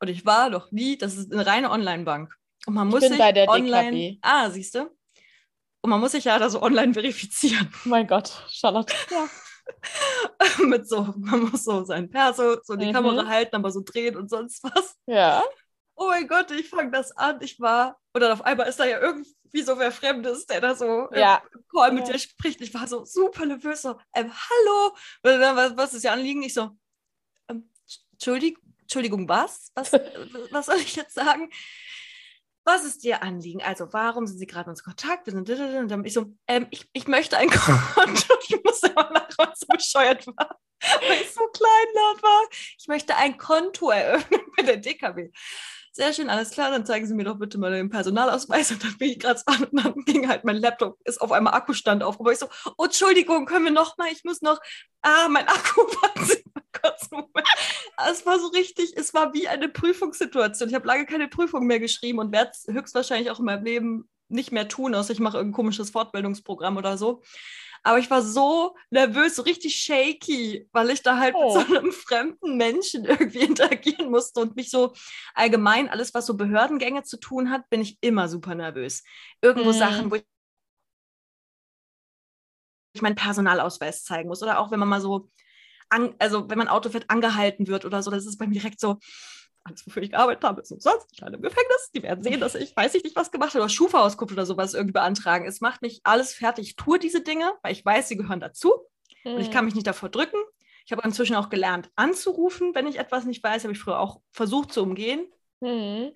[0.00, 2.34] Und ich war noch nie, das ist eine reine Online-Bank.
[2.66, 3.90] Und man Ich muss bin sich bei der online.
[3.90, 4.18] DKB.
[4.22, 4.82] Ah, siehst du?
[5.80, 7.68] Und man muss sich ja da so online verifizieren.
[7.84, 8.94] Oh mein Gott, Charlotte.
[9.10, 9.28] Ja.
[10.64, 12.92] Mit so, man muss so sein Perso, so die Mhm.
[12.92, 14.96] Kamera halten, aber so drehen und sonst was.
[15.06, 15.42] Ja.
[16.02, 17.38] Oh mein Gott, ich fange das an.
[17.42, 20.74] Ich war, und dann auf einmal ist da ja irgendwie so wer Fremdes, der da
[20.74, 21.42] so Ja.
[21.54, 22.14] im Call mit Ja.
[22.14, 22.60] dir spricht.
[22.60, 24.86] Ich war so super nervös, so, ähm, hallo.
[25.22, 26.42] Und dann, was, was ist Ihr Anliegen?
[26.42, 26.70] Ich so,
[27.48, 27.70] ähm,
[28.12, 29.70] Entschuldigung, Entschuldigung, was?
[29.74, 29.92] Was,
[30.50, 31.50] was soll ich jetzt sagen?
[32.64, 33.62] Was ist Ihr Anliegen?
[33.62, 35.28] Also, warum sind Sie gerade in uns Kontakt?
[35.28, 38.34] Und dann ich so, ähm, ich, ich möchte ein Konto.
[38.48, 42.42] Ich musste immer lachen, weil es so bescheuert war, weil ich so kleinlaut war.
[42.78, 45.30] Ich möchte ein Konto eröffnen bei der DKW.
[45.94, 48.70] Sehr schön, alles klar, dann zeigen Sie mir doch bitte mal den Personalausweis.
[48.72, 51.52] Und dann bin ich gerade an und dann ging halt mein Laptop, ist auf einmal
[51.52, 52.18] Akkustand auf.
[52.18, 54.08] Aber ich so, oh, Entschuldigung, können wir noch mal?
[54.10, 54.58] Ich muss noch,
[55.02, 56.42] ah, mein Akku, Moment.
[58.10, 60.68] Es war so richtig, es war wie eine Prüfungssituation.
[60.68, 64.08] Ich habe lange keine Prüfung mehr geschrieben und werde es höchstwahrscheinlich auch in meinem Leben
[64.28, 67.22] nicht mehr tun, außer ich mache irgendein komisches Fortbildungsprogramm oder so.
[67.84, 71.40] Aber ich war so nervös, so richtig shaky, weil ich da halt Oh.
[71.40, 74.92] mit so einem fremden Menschen irgendwie interagieren musste und mich so
[75.34, 79.02] allgemein, alles, was so Behördengänge zu tun hat, bin ich immer super nervös.
[79.42, 79.72] Irgendwo Mhm.
[79.72, 80.24] Sachen, wo ich
[82.94, 85.30] ich meinen Personalausweis zeigen muss oder auch wenn man mal so,
[85.90, 88.80] an, also wenn man Auto fährt, angehalten wird oder so, das ist bei mir direkt
[88.80, 88.98] so,
[89.64, 91.06] alles, wofür ich gearbeitet habe, ist umsonst.
[91.12, 91.90] Ich lande im Gefängnis.
[91.94, 94.74] Die werden sehen, dass ich, weiß ich nicht, was gemacht habe, oder Schufa-Auskunft oder sowas
[94.74, 95.46] irgendwie beantragen.
[95.46, 96.68] Es macht mich alles fertig.
[96.68, 98.72] Ich tue diese Dinge, weil ich weiß, sie gehören dazu
[99.24, 100.38] und ich kann mich nicht davor drücken.
[100.84, 103.62] Ich habe inzwischen auch gelernt, anzurufen, wenn ich etwas nicht weiß.
[103.62, 105.26] Habe ich früher auch versucht zu umgehen.
[105.60, 106.10] Mhm.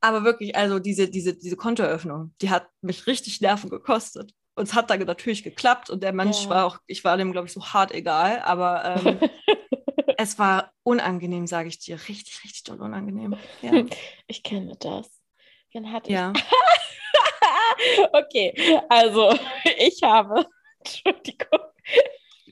[0.00, 4.32] Aber wirklich, also diese, diese, diese Kontoeröffnung, die hat mich richtig Nerven gekostet.
[4.54, 6.48] Und es hat da natürlich geklappt und der Mensch Ja.
[6.48, 9.20] war auch, ich war dem, glaube ich, so hart egal, aber ähm,
[10.18, 11.96] es war unangenehm, sage ich dir.
[12.08, 13.36] Richtig, richtig doll unangenehm.
[13.62, 13.72] Ja.
[14.26, 15.10] Ich kenne das.
[15.72, 16.32] Dann hatte ja.
[16.34, 16.42] ich.
[18.12, 18.54] okay,
[18.88, 19.32] also
[19.78, 20.46] ich habe.
[20.78, 21.60] Entschuldigung.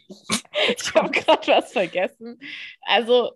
[0.09, 2.39] Ich habe gerade was vergessen.
[2.83, 3.33] Also,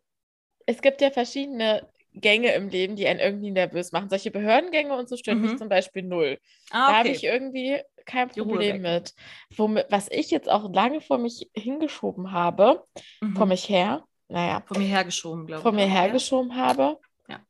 [0.66, 4.08] es gibt ja verschiedene Gänge im Leben, die einen irgendwie nervös machen.
[4.10, 5.58] Solche Behördengänge und so stören mich Mhm.
[5.58, 6.38] zum Beispiel null.
[6.70, 7.28] Ah, Da habe ich okay.
[7.28, 9.14] irgendwie kein Problem mit.
[9.56, 12.84] Womit, was ich jetzt auch lange vor mich hingeschoben habe,
[13.20, 13.36] Mhm.
[13.36, 15.62] vor mich her, naja, Von mir hergeschoben, glaube ich.
[15.62, 15.94] vor mir auch, ja.
[15.94, 17.40] hergeschoben habe, Ja.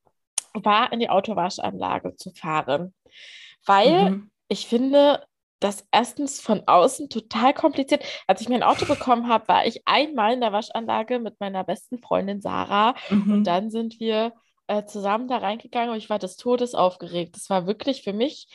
[0.54, 2.94] war in die Autowaschanlage zu fahren.
[3.66, 4.30] Weil Mhm.
[4.48, 5.24] ich finde,
[5.60, 8.04] das erstens von außen total kompliziert.
[8.28, 11.98] Als ich mein Auto bekommen habe, war ich einmal in der Waschanlage mit meiner besten
[11.98, 13.32] Freundin Sarah Mhm.
[13.32, 14.32] und dann sind wir
[14.68, 17.34] äh, zusammen da reingegangen und ich war des Todes aufgeregt.
[17.36, 18.46] Das war wirklich für mich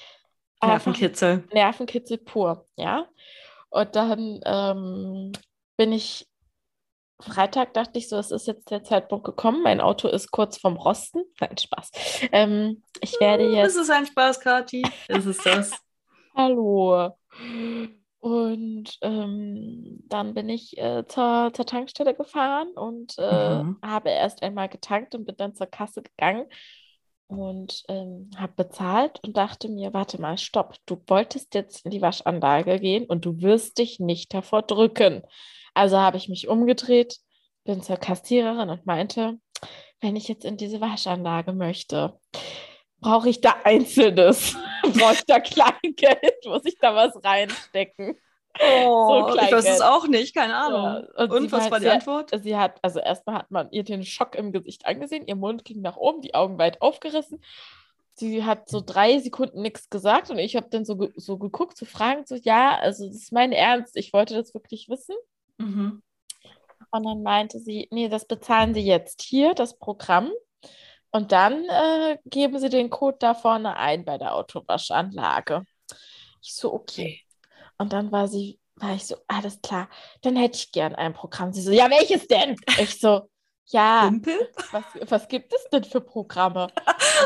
[0.61, 1.43] einfach Nervenkitzel.
[1.51, 3.07] Nervenkitzel pur, ja.
[3.69, 5.31] Und dann ähm,
[5.75, 6.27] bin ich
[7.19, 9.61] Freitag dachte ich so, es ist jetzt der Zeitpunkt gekommen.
[9.63, 11.21] Mein Auto ist kurz vorm Rosten.
[11.39, 11.91] Nein, Spaß.
[12.31, 13.75] Ähm, ich werde Es jetzt.
[13.77, 14.83] ist ein Spaß, Kathi.
[15.07, 15.71] Es ist das.
[16.35, 17.11] Hallo.
[18.19, 23.77] Und ähm, dann bin ich äh, zur, zur Tankstelle gefahren und äh, Mhm.
[23.83, 26.45] habe erst einmal getankt und bin dann zur Kasse gegangen
[27.27, 32.01] und ähm, habe bezahlt und dachte mir, warte mal, stopp, du wolltest jetzt in die
[32.01, 35.21] Waschanlage gehen und du wirst dich nicht davor drücken.
[35.73, 37.17] Also habe ich mich umgedreht,
[37.63, 39.39] bin zur Kassiererin und meinte,
[40.01, 42.19] wenn ich jetzt in diese Waschanlage möchte,
[42.99, 44.55] brauche ich da Einzelnes?
[44.83, 46.45] brauche ich da Kleingeld?
[46.45, 48.17] Muss ich da was reinstecken?
[48.59, 51.07] Oh, ich weiß es auch nicht, keine Ja, Ahnung.
[51.17, 52.31] und sie Und was war die Antwort?
[52.43, 55.81] Sie hat, also erstmal hat man ihr den Schock im Gesicht angesehen, ihr Mund ging
[55.81, 57.41] nach oben, die Augen weit aufgerissen.
[58.13, 61.77] Sie hat so drei Sekunden nichts gesagt und ich habe dann so, ge- so geguckt,
[61.77, 65.15] so fragend, so, ja, also das ist mein Ernst, ich wollte das wirklich wissen.
[65.57, 66.01] Mhm.
[66.91, 70.31] Und dann meinte sie, nee, das bezahlen Sie jetzt hier, das Programm.
[71.11, 75.63] Und dann äh, geben Sie den Code da vorne ein bei der Autowaschanlage.
[76.41, 77.21] Ich so, okay.
[77.77, 79.89] Und dann war sie, war ich so, alles klar,
[80.21, 81.53] dann hätte ich gern ein Programm.
[81.53, 82.55] Sie so, ja, welches denn?
[82.79, 83.29] Ich so,
[83.73, 84.49] ja, Simpel?
[84.71, 86.67] was, was gibt es denn für Programme?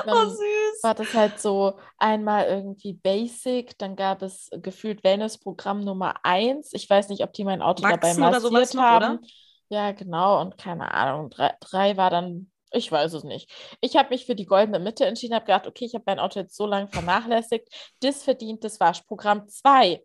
[0.06, 0.84] Oh, süß.
[0.84, 6.74] war das halt so einmal irgendwie Basic, dann gab es gefühlt Wellness-Programm Nummer 1.
[6.74, 9.18] Ich weiß nicht, ob die mein Auto dabei Wachsen oder sowas massiert noch, haben.
[9.18, 9.28] oder?
[9.70, 10.42] Ja, genau.
[10.42, 13.50] Und keine Ahnung, drei, drei war dann, ich weiß es nicht.
[13.82, 16.40] Ich habe mich für die goldene Mitte entschieden, habe gedacht, okay, ich habe mein Auto
[16.40, 17.68] jetzt so lange vernachlässigt.
[18.02, 20.04] Das verdient das Waschprogramm 2.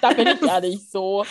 [0.00, 1.24] Da bin ich ja nicht so.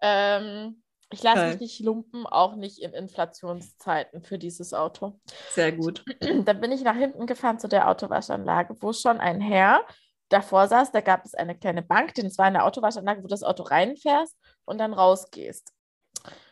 [0.00, 5.18] Ähm, ich lasse mich nicht lumpen, auch nicht in Inflationszeiten für dieses Auto.
[5.50, 6.04] Sehr gut.
[6.44, 9.84] Dann bin ich nach hinten gefahren zu der Autowaschanlage, wo schon ein Herr
[10.28, 10.92] davor saß.
[10.92, 13.64] Da gab es eine kleine Bank, denn es war eine Autowaschanlage, wo du das Auto
[13.64, 15.72] reinfährst und dann rausgehst.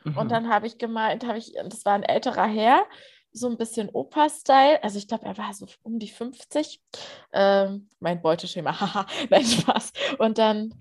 [0.05, 0.16] Mhm.
[0.16, 2.85] Und dann habe ich gemeint, habe ich, das war ein älterer Herr,
[3.31, 4.83] so ein bisschen Opa-Style.
[4.83, 6.83] Also ich glaube, er war so um die 50.
[7.33, 9.92] Ähm, mein Beuteschema, haha, nein, Spaß.
[10.18, 10.75] Und dann,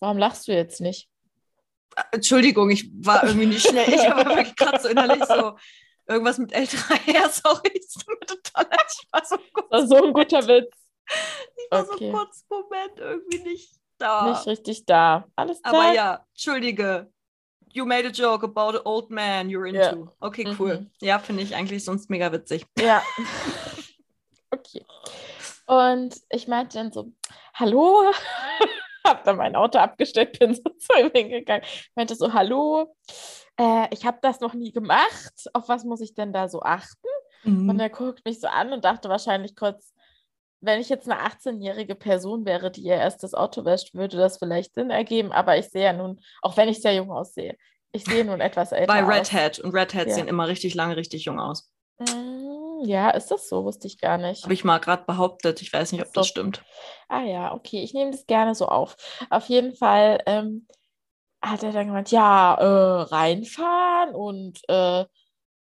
[0.00, 1.08] warum lachst du jetzt nicht?
[2.12, 3.88] Entschuldigung, ich war irgendwie nicht schnell.
[3.88, 5.56] Ich war wirklich gerade so innerlich so
[6.06, 7.28] irgendwas mit älterer her.
[7.30, 7.70] Sorry.
[7.74, 7.96] Ich
[9.12, 9.70] war so kurz.
[9.70, 10.74] War so ein guter Witz.
[11.56, 12.10] Ich war okay.
[12.10, 14.30] so kurz Moment irgendwie nicht da.
[14.30, 15.26] Nicht richtig da.
[15.36, 15.74] Alles klar.
[15.74, 17.10] Aber ja, Entschuldige.
[17.72, 19.80] You made a joke about an old man you're into.
[19.80, 20.12] Ja.
[20.20, 20.80] Okay, cool.
[20.80, 20.90] Mhm.
[21.00, 22.66] Ja, finde ich eigentlich sonst mega witzig.
[22.78, 23.02] Ja.
[24.52, 24.84] okay.
[25.66, 27.12] Und ich meinte dann so,
[27.54, 28.12] hallo,
[29.06, 31.64] hab dann mein Auto abgestellt, bin so zu ihm hingegangen,
[31.94, 32.94] meinte so, hallo,
[33.58, 37.08] äh, ich habe das noch nie gemacht, auf was muss ich denn da so achten?
[37.44, 37.68] Mhm.
[37.70, 39.92] Und er guckt mich so an und dachte wahrscheinlich kurz,
[40.60, 44.74] wenn ich jetzt eine 18-jährige Person wäre, die ihr erstes Auto wäscht, würde das vielleicht
[44.74, 45.30] Sinn ergeben.
[45.30, 47.56] Aber ich sehe ja nun, auch wenn ich sehr jung aussehe,
[47.92, 49.32] ich sehe nun etwas älter Bei Red aus.
[49.32, 49.58] Hat.
[49.58, 50.14] Und Red Hats ja.
[50.14, 51.70] sehen immer richtig lange, richtig jung aus.
[51.98, 53.64] Mm, ja, ist das so?
[53.64, 54.44] Wusste ich gar nicht.
[54.44, 55.62] Habe ich mal gerade behauptet.
[55.62, 56.12] Ich weiß nicht, ob so.
[56.14, 56.64] das stimmt.
[57.08, 57.82] Ah ja, okay.
[57.82, 58.96] Ich nehme das gerne so auf.
[59.30, 60.66] Auf jeden Fall ähm,
[61.42, 65.04] hat er dann gemeint, ja, äh, reinfahren und äh,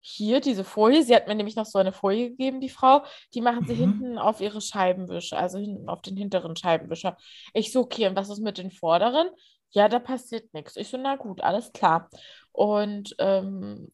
[0.01, 3.03] hier diese Folie, sie hat mir nämlich noch so eine Folie gegeben, die Frau,
[3.35, 3.79] die machen sie mhm.
[3.79, 7.17] hinten auf ihre Scheibenwischer, also hinten auf den hinteren Scheibenwischer.
[7.55, 9.29] Ich so, okay, und was ist mit den vorderen?
[9.71, 10.77] Ja, da passiert nichts.
[10.77, 12.09] Ich so, na gut, alles klar.
[12.53, 13.91] Und ähm,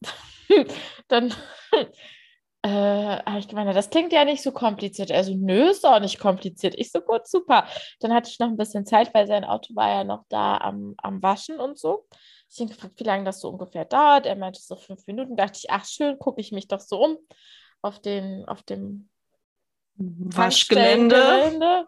[1.07, 1.33] dann
[2.65, 5.11] äh, habe ich gemeint, das klingt ja nicht so kompliziert.
[5.11, 6.75] Also, nö, ist auch nicht kompliziert.
[6.77, 7.67] Ich so, gut, super.
[7.99, 10.95] Dann hatte ich noch ein bisschen Zeit, weil sein Auto war ja noch da am,
[10.97, 12.07] am Waschen und so.
[12.49, 14.25] Ich habe gefragt, wie lange das so ungefähr dauert.
[14.25, 15.35] Er meinte so fünf Minuten.
[15.35, 17.17] Da dachte ich, ach schön, gucke ich mich doch so um
[17.81, 19.09] auf, den, auf dem
[19.97, 21.85] Waschgelände.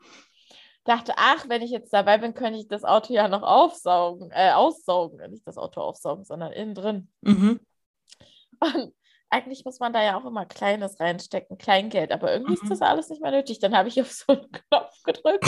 [0.84, 4.52] Dachte, ach, wenn ich jetzt dabei bin, könnte ich das Auto ja noch aufsaugen, äh,
[4.52, 7.08] aussaugen, nicht das Auto aufsaugen, sondern innen drin.
[7.22, 7.62] Mhm.
[8.60, 8.94] Und
[9.30, 12.62] eigentlich muss man da ja auch immer Kleines reinstecken, Kleingeld, aber irgendwie mhm.
[12.62, 13.60] ist das alles nicht mehr nötig.
[13.60, 15.46] Dann habe ich auf so einen Knopf gedrückt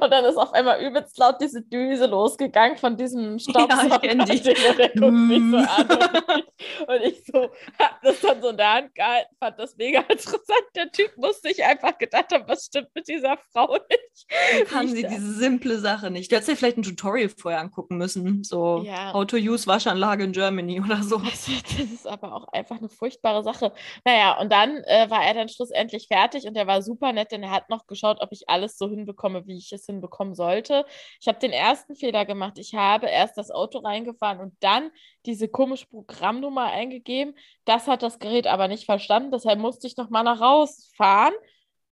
[0.00, 4.14] und dann ist auf einmal übelst laut diese Düse losgegangen von diesem Staubsauger.
[4.14, 4.54] Ja, ich die.
[4.54, 8.56] Der guckt mich so an und ich, und ich so habe das dann so in
[8.56, 10.66] der Hand gehalten, fand das mega interessant.
[10.76, 14.05] Der Typ musste sich einfach gedacht haben, was stimmt mit dieser Frau nicht.
[14.68, 16.30] Kann sie diese simple Sache nicht.
[16.30, 19.12] Du hättest dir vielleicht ein Tutorial vorher angucken müssen, so ja.
[19.12, 21.18] How to use Waschanlage in Germany oder so.
[21.18, 23.72] Das, das, ist aber auch einfach eine furchtbare Sache.
[24.04, 27.42] Naja, und dann äh, war er dann schlussendlich fertig und er war super nett, denn
[27.42, 30.84] er hat noch geschaut, ob ich alles so hinbekomme, wie wie ich es hinbekommen sollte.
[31.20, 32.58] Ich habe den ersten Fehler gemacht.
[32.58, 34.90] Ich habe erst das Auto reingefahren und dann
[35.24, 37.34] diese komische Programmnummer eingegeben.
[37.64, 39.32] Das hat das Gerät aber nicht verstanden.
[39.32, 41.34] Deshalb musste ich nochmal nach rausfahren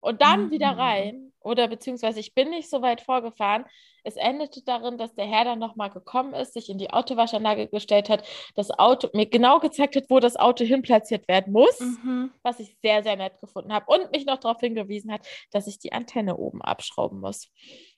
[0.05, 0.51] und dann mhm.
[0.51, 1.33] wieder rein.
[1.41, 3.65] Oder beziehungsweise ich bin nicht so weit vorgefahren.
[4.03, 8.09] Es endete darin, dass der Herr dann nochmal gekommen ist, sich in die Autowaschanlage gestellt
[8.09, 12.33] hat, das Auto mir genau gezeigt hat, wo das Auto hinplatziert werden muss, mhm.
[12.43, 15.79] was ich sehr, sehr nett gefunden habe und mich noch darauf hingewiesen hat, dass ich
[15.79, 17.51] die Antenne oben abschrauben muss.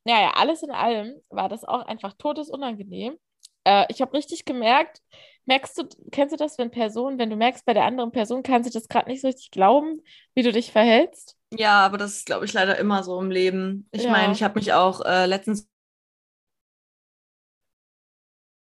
[0.04, 3.16] Naja, alles in allem war das auch einfach todesunangenehm.
[3.64, 5.02] Äh, ich habe richtig gemerkt,
[5.44, 8.64] merkst du, kennst du das, wenn Personen, wenn du merkst, bei der anderen Person kann
[8.64, 10.02] sie das gerade nicht so richtig glauben,
[10.34, 11.35] wie du dich verhältst?
[11.52, 13.88] Ja, aber das ist, glaube ich, leider immer so im Leben.
[13.92, 14.10] Ich ja.
[14.10, 15.68] meine, ich habe mich auch äh, letztens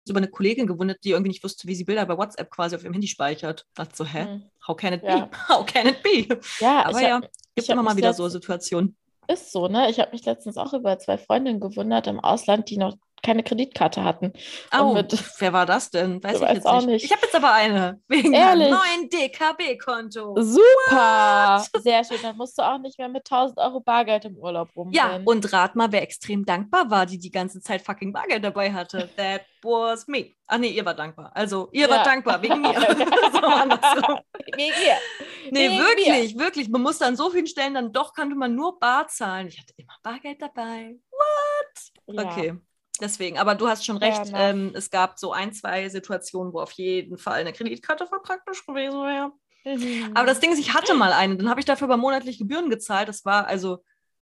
[0.10, 2.84] über eine Kollegin gewundert, die irgendwie nicht wusste, wie sie Bilder bei WhatsApp quasi auf
[2.84, 3.65] ihrem Handy speichert.
[3.69, 4.26] Ich dachte so, hä?
[4.26, 4.43] Hm.
[4.67, 5.26] How can it ja.
[5.26, 5.38] be?
[5.48, 6.28] How can it be?
[6.60, 7.22] Ja, aber ja,
[7.56, 8.98] gibt immer mal wieder so Situationen.
[9.28, 9.89] Ist so, ne?
[9.89, 14.03] Ich habe mich letztens auch über zwei Freundinnen gewundert im Ausland, die noch keine Kreditkarte
[14.03, 14.33] hatten.
[14.77, 16.21] Oh, mit, wer war das denn?
[16.23, 16.86] Weiß ich jetzt nicht.
[16.88, 17.05] nicht.
[17.05, 18.01] Ich habe jetzt aber eine.
[18.07, 18.67] Wegen Ehrlich?
[18.67, 20.36] einem neuen DKB-Konto.
[20.41, 21.63] Super.
[21.73, 21.81] What?
[21.81, 22.17] Sehr schön.
[22.21, 24.93] Dann musst du auch nicht mehr mit 1000 Euro Bargeld im Urlaub rumrennen.
[24.93, 28.73] Ja, und rat mal, wer extrem dankbar war, die die ganze Zeit fucking Bargeld dabei
[28.73, 29.09] hatte.
[29.15, 30.33] That was me.
[30.47, 31.31] Ach nee, ihr war dankbar.
[31.33, 31.89] Also, ihr ja.
[31.89, 32.73] wart dankbar, wegen mir.
[32.73, 32.81] so,
[34.45, 34.97] wegen mir.
[35.49, 36.43] Nee, wegen wirklich, mir.
[36.43, 36.69] wirklich.
[36.69, 39.47] Man muss an so vielen Stellen dann doch, kannte man nur Bar zahlen.
[39.47, 40.97] Ich hatte immer Bargeld dabei.
[41.09, 42.17] What?
[42.17, 42.23] Ja.
[42.23, 42.53] Okay.
[43.01, 46.60] Deswegen, aber du hast schon recht, ja, ähm, es gab so ein, zwei Situationen, wo
[46.60, 49.32] auf jeden Fall eine Kreditkarte voll praktisch gewesen wäre.
[49.65, 50.12] Mhm.
[50.13, 52.69] Aber das Ding ist, ich hatte mal eine, dann habe ich dafür aber monatlich Gebühren
[52.69, 53.10] gezahlt.
[53.10, 53.84] Das war also,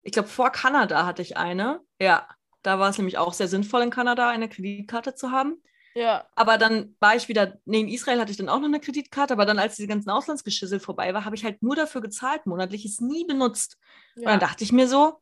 [0.03, 1.81] ich glaube, vor Kanada hatte ich eine.
[1.99, 2.27] Ja,
[2.61, 5.61] da war es nämlich auch sehr sinnvoll, in Kanada eine Kreditkarte zu haben.
[5.93, 6.25] Ja.
[6.35, 9.33] Aber dann war ich wieder, nee, in Israel hatte ich dann auch noch eine Kreditkarte,
[9.33, 12.85] aber dann, als diese ganzen Auslandsgeschissel vorbei war, habe ich halt nur dafür gezahlt, monatlich,
[12.85, 13.77] ist nie benutzt.
[14.15, 14.21] Ja.
[14.21, 15.19] Und dann dachte ich mir so,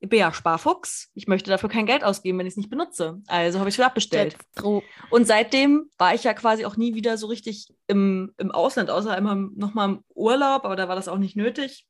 [0.00, 3.20] ich bin ja Sparfuchs, ich möchte dafür kein Geld ausgeben, wenn ich es nicht benutze.
[3.26, 4.36] Also habe ich es wieder abbestellt.
[5.10, 9.12] Und seitdem war ich ja quasi auch nie wieder so richtig im, im Ausland, außer
[9.12, 11.86] einmal nochmal im Urlaub, aber da war das auch nicht nötig.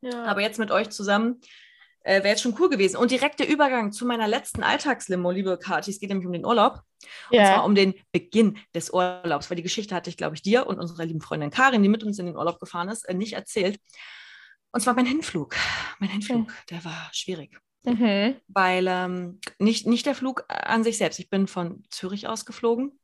[0.00, 0.24] Ja.
[0.24, 1.40] Aber jetzt mit euch zusammen
[2.04, 2.96] Äh, Wäre jetzt schon cool gewesen.
[2.96, 5.92] Und direkt der Übergang zu meiner letzten Alltagslimo, liebe Kathi.
[5.92, 6.80] Es geht nämlich um den Urlaub.
[7.30, 7.40] Ja.
[7.40, 10.66] Und zwar um den Beginn des Urlaubs, weil die Geschichte hatte ich, glaube ich, dir
[10.66, 13.34] und unserer lieben Freundin Karin, die mit uns in den Urlaub gefahren ist, äh, nicht
[13.34, 13.78] erzählt.
[14.72, 15.54] Und zwar mein Hinflug.
[16.00, 16.52] Mein Hinflug, mhm.
[16.70, 17.58] der war schwierig.
[17.84, 18.36] Mhm.
[18.48, 21.18] Weil ähm, nicht, nicht der Flug an sich selbst.
[21.18, 22.98] Ich bin von Zürich ausgeflogen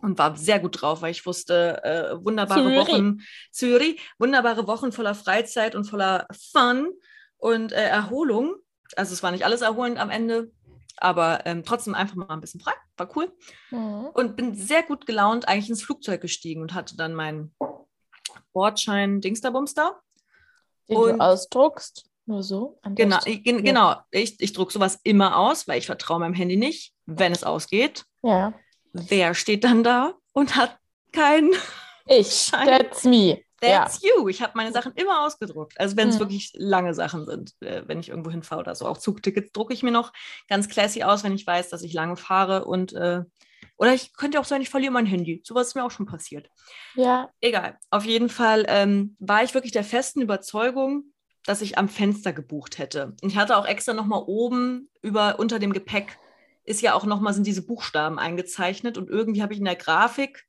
[0.00, 2.78] und war sehr gut drauf, weil ich wusste, äh, wunderbare Zürich.
[2.78, 3.20] Wochen,
[3.50, 6.92] Zürich, wunderbare Wochen voller Freizeit und voller Fun
[7.38, 8.54] und äh, Erholung.
[8.96, 10.52] Also es war nicht alles erholend am Ende,
[10.96, 13.32] aber ähm, trotzdem einfach mal ein bisschen frei, war cool.
[13.70, 14.06] Mhm.
[14.14, 17.54] Und bin sehr gut gelaunt eigentlich ins Flugzeug gestiegen und hatte dann meinen
[18.52, 20.00] Bordschein Dingsterbumster.
[20.88, 22.78] Den und, du ausdruckst, nur so?
[22.84, 23.96] Genau, ich, genau.
[24.10, 28.04] Ich, ich drucke sowas immer aus, weil ich vertraue meinem Handy nicht, wenn es ausgeht.
[28.22, 28.52] Ja.
[28.92, 30.76] Wer steht dann da und hat
[31.12, 31.52] keinen
[32.06, 32.66] Ich, Schein?
[32.66, 33.42] that's me.
[33.60, 34.10] That's ja.
[34.16, 34.28] you.
[34.28, 35.78] Ich habe meine Sachen immer ausgedruckt.
[35.78, 36.20] Also wenn es hm.
[36.20, 38.86] wirklich lange Sachen sind, äh, wenn ich irgendwo hinfahre oder so.
[38.86, 40.12] Auch Zugtickets drucke ich mir noch
[40.48, 43.22] ganz classy aus, wenn ich weiß, dass ich lange fahre und äh,
[43.76, 45.42] oder ich könnte auch sein, ich verliere mein Handy.
[45.44, 46.48] Sowas ist mir auch schon passiert.
[46.94, 47.30] Ja.
[47.40, 47.78] Egal.
[47.90, 51.12] Auf jeden Fall ähm, war ich wirklich der festen Überzeugung,
[51.44, 53.14] dass ich am Fenster gebucht hätte.
[53.22, 56.18] Und ich hatte auch extra nochmal oben über unter dem Gepäck
[56.66, 60.44] ist ja auch nochmal, sind diese Buchstaben eingezeichnet und irgendwie habe ich in der Grafik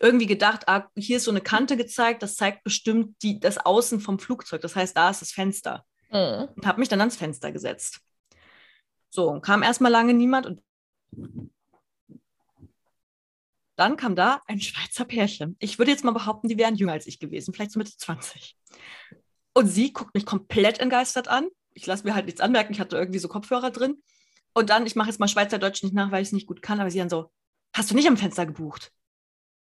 [0.00, 4.00] irgendwie gedacht, ah, hier ist so eine Kante gezeigt, das zeigt bestimmt die, das Außen
[4.00, 4.62] vom Flugzeug.
[4.62, 5.84] Das heißt, da ist das Fenster.
[6.10, 6.48] Mhm.
[6.56, 8.00] Und habe mich dann ans Fenster gesetzt.
[9.10, 10.62] So, kam erstmal lange niemand und
[13.76, 15.56] dann kam da ein Schweizer Pärchen.
[15.58, 18.56] Ich würde jetzt mal behaupten, die wären jünger als ich gewesen, vielleicht so Mitte 20.
[19.52, 21.48] Und sie guckt mich komplett entgeistert an.
[21.72, 24.02] Ich lasse mir halt nichts anmerken, ich hatte irgendwie so Kopfhörer drin.
[24.52, 26.80] Und dann, ich mache jetzt mal Schweizerdeutsch nicht nach, weil ich es nicht gut kann,
[26.80, 27.32] aber sie dann so,
[27.72, 28.92] hast du nicht am Fenster gebucht?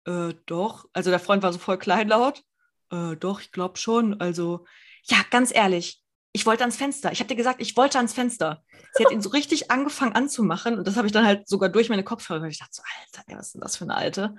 [0.07, 0.87] Äh, doch.
[0.95, 2.43] Also der Freund war so voll kleinlaut.
[2.91, 4.19] Äh, doch, ich glaube schon.
[4.21, 4.65] Also,
[5.05, 6.03] ja, ganz ehrlich,
[6.39, 7.11] ich wollte ans Fenster.
[7.11, 8.63] Ich habe dir gesagt, ich wollte ans Fenster.
[8.93, 11.89] Sie hat ihn so richtig angefangen anzumachen und das habe ich dann halt sogar durch
[11.89, 12.45] meine Kopfhörer.
[12.45, 14.37] Ich dachte so, Alter, was ist denn das für eine Alte?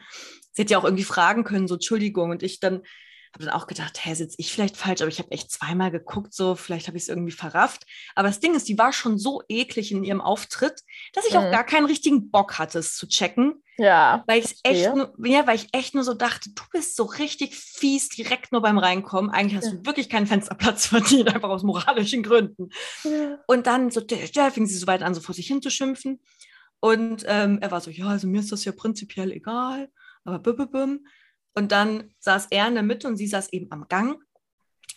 [0.53, 2.29] Sie hätte ja auch irgendwie fragen können, so Entschuldigung.
[2.29, 2.83] Und ich dann
[3.33, 6.33] habe dann auch gedacht, hä, sitze ich vielleicht falsch, aber ich habe echt zweimal geguckt,
[6.33, 7.85] so vielleicht habe ich es irgendwie verrafft.
[8.15, 10.81] Aber das Ding ist, die war schon so eklig in ihrem Auftritt,
[11.13, 11.39] dass ich mhm.
[11.39, 13.63] auch gar keinen richtigen Bock hatte, es zu checken.
[13.77, 14.23] Ja.
[14.27, 17.55] Weil ich echt nur, ja, weil ich echt nur so dachte, du bist so richtig
[17.55, 19.31] fies direkt nur beim Reinkommen.
[19.31, 19.77] Eigentlich hast ja.
[19.77, 22.69] du wirklich keinen Fensterplatz verdient, einfach aus moralischen Gründen.
[23.03, 23.37] Ja.
[23.47, 24.01] Und dann so,
[24.33, 26.19] ja, fing sie so weit an, so vor sich hinzuschimpfen.
[26.81, 29.89] Und ähm, er war so, ja, also mir ist das ja prinzipiell egal,
[30.23, 30.99] aber bum, bum, bum.
[31.53, 34.21] Und dann saß er in der Mitte und sie saß eben am Gang,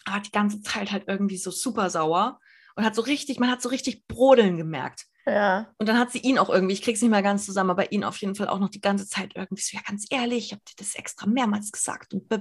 [0.04, 2.40] aber die ganze Zeit halt irgendwie so super sauer
[2.76, 5.06] und hat so richtig, man hat so richtig Brodeln gemerkt.
[5.26, 5.72] Ja.
[5.78, 8.04] Und dann hat sie ihn auch irgendwie, ich krieg's nicht mehr ganz zusammen, aber ihn
[8.04, 10.62] auf jeden Fall auch noch die ganze Zeit irgendwie so, ja, ganz ehrlich, ich habe
[10.68, 12.38] dir das extra mehrmals gesagt und b,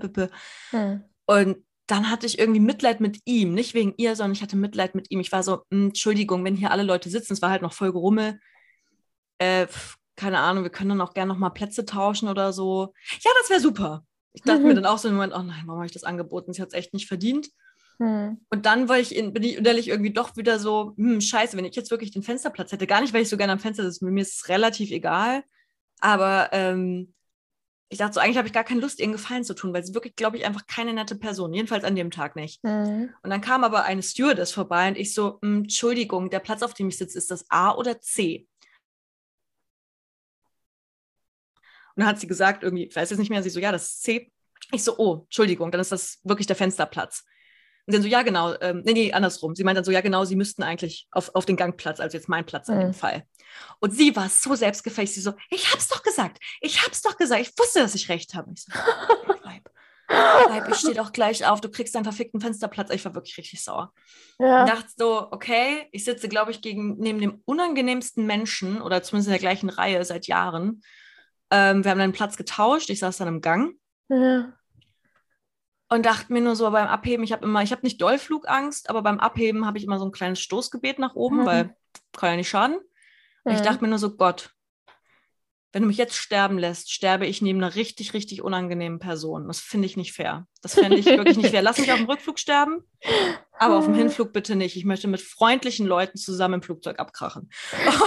[0.72, 1.04] hm.
[1.26, 1.58] Und
[1.88, 5.12] dann hatte ich irgendwie Mitleid mit ihm, nicht wegen ihr, sondern ich hatte Mitleid mit
[5.12, 5.20] ihm.
[5.20, 7.92] Ich war so, hm, Entschuldigung, wenn hier alle Leute sitzen, es war halt noch voll
[7.92, 8.40] Gerummel.
[9.38, 9.68] Äh,
[10.22, 12.94] keine Ahnung, wir können dann auch gerne noch mal Plätze tauschen oder so.
[13.24, 14.06] Ja, das wäre super.
[14.34, 14.68] Ich dachte mhm.
[14.68, 16.54] mir dann auch so im Moment, oh nein, warum habe ich das angeboten?
[16.54, 17.50] Sie hat es echt nicht verdient.
[17.98, 18.40] Mhm.
[18.52, 21.66] Und dann war ich in, bin ich innerlich irgendwie doch wieder so, hm, scheiße, wenn
[21.66, 24.06] ich jetzt wirklich den Fensterplatz hätte, gar nicht, weil ich so gerne am Fenster sitze,
[24.06, 25.44] mir ist es relativ egal.
[26.02, 27.16] Aber ähm,
[27.90, 29.96] ich dachte so, eigentlich habe ich gar keine Lust, ihren Gefallen zu tun, weil sie
[29.96, 32.64] wirklich, glaube ich, einfach keine nette Person, jedenfalls an dem Tag nicht.
[32.64, 33.10] Mhm.
[33.24, 36.76] Und dann kam aber eine Stewardess vorbei und ich so, hm, Entschuldigung, der Platz, auf
[36.76, 38.48] dem ich sitze, ist das A oder C?
[41.96, 43.84] Und dann hat sie gesagt, irgendwie, ich weiß jetzt nicht mehr, sie so, ja, das
[43.84, 44.32] ist C.
[44.72, 47.24] Ich so, oh, Entschuldigung, dann ist das wirklich der Fensterplatz.
[47.88, 49.56] Und dann so, ja, genau, ähm, nee, nee, andersrum.
[49.56, 52.30] Sie meint dann so, ja, genau, sie müssten eigentlich auf, auf den Gangplatz, also jetzt
[52.30, 52.82] mein Platz in mhm.
[52.82, 53.24] dem Fall.
[53.80, 57.42] Und sie war so selbstgefällig, sie so, ich hab's doch gesagt, ich hab's doch gesagt,
[57.42, 58.52] ich wusste, dass ich recht habe.
[58.54, 58.72] Ich so,
[59.42, 59.70] bleib,
[60.08, 62.92] bleib, ich stehe doch gleich auf, du kriegst deinen verfickten Fensterplatz.
[62.92, 63.92] Ich war wirklich richtig sauer.
[64.40, 64.62] Ja.
[64.62, 69.28] Und dachte so, okay, ich sitze, glaube ich, gegen, neben dem unangenehmsten Menschen oder zumindest
[69.28, 70.84] in der gleichen Reihe seit Jahren.
[71.52, 72.90] Ähm, wir haben dann Platz getauscht.
[72.90, 73.74] Ich saß dann im Gang.
[74.10, 74.54] Ja.
[75.90, 79.02] Und dachte mir nur so beim Abheben, ich habe immer, ich habe nicht Dollflugangst, aber
[79.02, 81.46] beim Abheben habe ich immer so ein kleines Stoßgebet nach oben, mhm.
[81.46, 81.76] weil
[82.14, 82.78] kann ja nicht schaden.
[83.44, 84.54] Und ich dachte mir nur so, Gott,
[85.72, 89.48] wenn du mich jetzt sterben lässt, sterbe ich neben einer richtig, richtig unangenehmen Person.
[89.48, 90.48] Das finde ich nicht fair.
[90.62, 91.62] Das fände ich wirklich nicht fair.
[91.62, 92.84] Lass mich auf dem Rückflug sterben,
[93.58, 94.76] aber auf dem Hinflug bitte nicht.
[94.76, 97.50] Ich möchte mit freundlichen Leuten zusammen im Flugzeug abkrachen.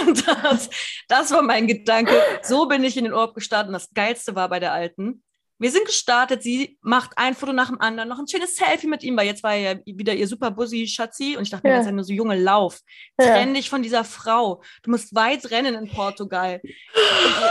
[0.07, 0.69] Und das,
[1.07, 2.13] das war mein Gedanke.
[2.43, 3.67] So bin ich in den Urlaub gestartet.
[3.67, 5.23] Und das Geilste war bei der Alten,
[5.57, 9.03] wir sind gestartet, sie macht ein Foto nach dem anderen, noch ein schönes Selfie mit
[9.03, 11.73] ihm, weil jetzt war ja wieder ihr super Busy Schatzi und ich dachte ja.
[11.73, 12.79] mir, das ist ja nur so junge Lauf.
[13.19, 13.27] Ja.
[13.27, 14.61] Trenn dich von dieser Frau.
[14.83, 16.61] Du musst weit rennen in Portugal.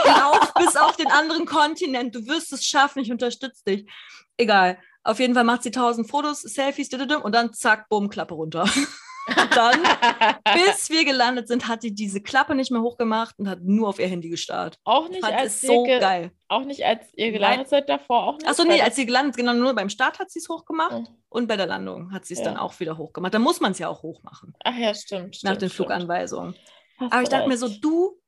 [0.05, 2.15] Lauf bis auf den anderen Kontinent.
[2.15, 3.01] Du wirst es schaffen.
[3.01, 3.91] Ich unterstütze dich.
[4.37, 4.79] Egal.
[5.03, 8.69] Auf jeden Fall macht sie tausend Fotos, Selfies, und dann zack, bumm, Klappe runter.
[9.27, 9.81] Und dann,
[10.55, 13.99] bis wir gelandet sind, hat die diese Klappe nicht mehr hochgemacht und hat nur auf
[13.99, 14.79] ihr Handy gestarrt.
[14.85, 16.31] Auch nicht, Fand als so geil.
[16.49, 18.47] auch nicht, als ihr gelandet seid davor, auch nicht.
[18.49, 21.09] Achso, nee, als sie gelandet, genau, nur beim Start hat sie es hochgemacht Mhm.
[21.31, 22.47] und bei der Landung hat sie es Ja.
[22.47, 23.33] dann auch wieder hochgemacht.
[23.33, 25.39] Da muss man es ja auch hochmachen, Ach ja, stimmt.
[25.43, 25.71] nach stimmt, den.
[25.71, 26.55] Fluganweisungen.
[26.99, 28.21] Hast Aber ich dachte mir so, du,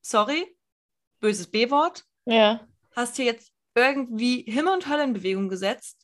[0.00, 0.56] sorry,
[1.20, 2.60] böses B-Wort, Ja.
[2.96, 5.97] hast hier jetzt irgendwie Himmel und Hölle in Bewegung gesetzt,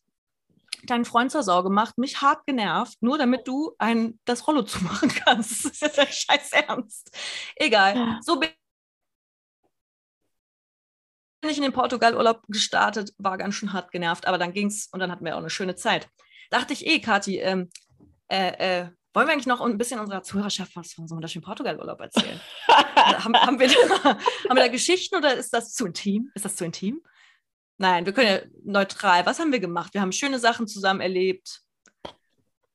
[0.86, 5.08] deinen Freund zur Sau gemacht, mich hart genervt, nur damit du ein, das Rollo zumachen
[5.08, 5.64] kannst.
[5.64, 7.16] Das ist jetzt der scheiß Ernst.
[7.56, 7.96] Egal.
[7.96, 8.20] Ja.
[8.22, 8.50] So bin
[11.42, 15.10] ich in den Portugal-Urlaub gestartet, war ganz schön hart genervt, aber dann ging's und dann
[15.10, 16.08] hatten wir auch eine schöne Zeit.
[16.50, 17.70] Dachte ich eh, Kathi, ähm,
[18.28, 21.44] äh, äh, wollen wir eigentlich noch ein bisschen unserer Zuhörerschaft was von so einem wunderschönen
[21.44, 22.40] Portugal-Urlaub erzählen?
[22.66, 26.30] haben, haben, wir da, haben wir da Geschichten oder ist das zu intim?
[26.34, 27.00] Ist das zu intim?
[27.76, 29.26] Nein, wir können ja neutral.
[29.26, 29.94] Was haben wir gemacht?
[29.94, 31.60] Wir haben schöne Sachen zusammen erlebt,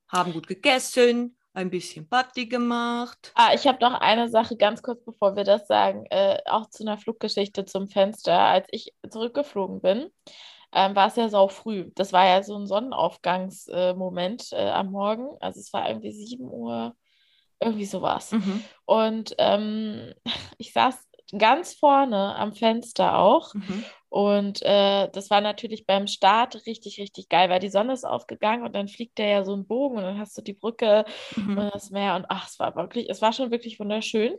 [0.10, 3.32] haben gut gegessen, ein bisschen Party gemacht.
[3.36, 6.84] Ah, ich habe noch eine Sache ganz kurz, bevor wir das sagen, äh, auch zu
[6.84, 8.40] einer Fluggeschichte zum Fenster.
[8.40, 10.10] Als ich zurückgeflogen bin,
[10.74, 11.92] ähm, war es ja sau früh.
[11.96, 15.30] Das war ja so ein Sonnenaufgangsmoment äh, am Morgen.
[15.40, 16.96] Also es war irgendwie 7 Uhr,
[17.60, 18.32] irgendwie sowas.
[18.32, 18.64] Mhm.
[18.86, 20.14] Und ähm,
[20.58, 23.54] ich saß ganz vorne am Fenster auch.
[23.54, 23.86] Mhm.
[24.10, 28.66] Und äh, das war natürlich beim Start richtig, richtig geil, weil die Sonne ist aufgegangen
[28.66, 31.06] und dann fliegt der ja so einen Bogen und dann hast du die Brücke
[31.36, 31.58] Mhm.
[31.58, 34.34] und das Meer und ach, es war wirklich, es war schon wirklich wunderschön.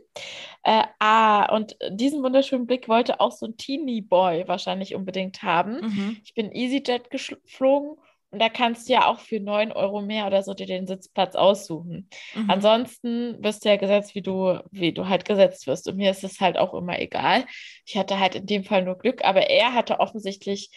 [0.63, 5.79] Äh, ah, und diesen wunderschönen Blick wollte auch so ein Teenie Boy wahrscheinlich unbedingt haben.
[5.79, 6.17] Mhm.
[6.23, 7.97] Ich bin EasyJet geflogen
[8.31, 12.09] da kannst du ja auch für 9 Euro mehr oder so dir den Sitzplatz aussuchen.
[12.33, 12.49] Mhm.
[12.49, 15.87] Ansonsten wirst du ja gesetzt, wie du, wie du halt gesetzt wirst.
[15.87, 17.45] Und mir ist es halt auch immer egal.
[17.85, 20.69] Ich hatte halt in dem Fall nur Glück, aber er hatte offensichtlich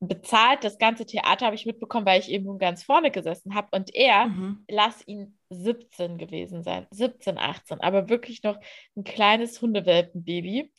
[0.00, 0.62] bezahlt.
[0.64, 3.68] Das ganze Theater habe ich mitbekommen, weil ich eben nun ganz vorne gesessen habe.
[3.70, 4.64] Und er, Mhm.
[4.68, 8.58] lass ihn 17 gewesen sein, 17, 18, aber wirklich noch
[8.96, 10.72] ein kleines Hundewelpenbaby.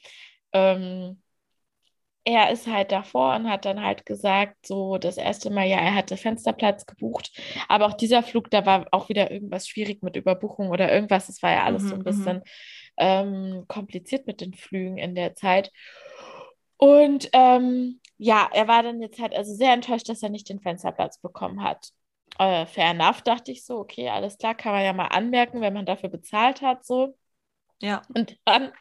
[0.54, 1.22] Ähm,
[2.28, 5.96] er ist halt davor und hat dann halt gesagt, so das erste Mal, ja, er
[5.96, 7.32] hatte Fensterplatz gebucht,
[7.70, 11.30] aber auch dieser Flug, da war auch wieder irgendwas schwierig mit Überbuchung oder irgendwas.
[11.30, 12.44] Es war ja alles so ein Mhm, bisschen
[12.98, 15.72] ähm, kompliziert mit den Flügen in der Zeit.
[16.78, 20.60] Und ähm, ja, er war dann jetzt halt also sehr enttäuscht, dass er nicht den
[20.60, 21.90] Fensterplatz bekommen hat.
[22.40, 25.74] Äh, fair enough, dachte ich so, okay, alles klar, kann man ja mal anmerken, wenn
[25.74, 27.16] man dafür bezahlt hat, so.
[27.80, 28.08] Ja.
[28.14, 28.72] Und dann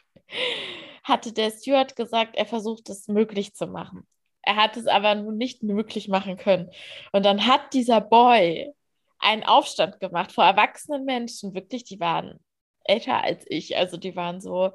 [1.06, 4.06] hatte der Steward gesagt, er versucht es möglich zu machen.
[4.42, 6.70] Er hat es aber nun nicht möglich machen können.
[7.12, 8.72] Und dann hat dieser Boy
[9.18, 12.40] einen Aufstand gemacht vor erwachsenen Menschen, wirklich, die waren
[12.84, 14.72] älter als ich, also die waren so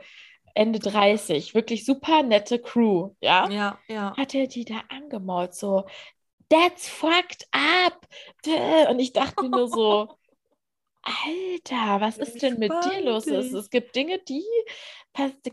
[0.54, 3.50] Ende 30, wirklich super nette Crew, ja?
[3.50, 4.16] Ja, ja.
[4.18, 5.86] Hat er die da angemault, so,
[6.50, 8.08] that's fucked up.
[8.90, 10.18] Und ich dachte nur so,
[11.04, 13.26] Alter, was ist denn mit dir los?
[13.26, 13.54] Es, dich.
[13.54, 14.44] es gibt Dinge, die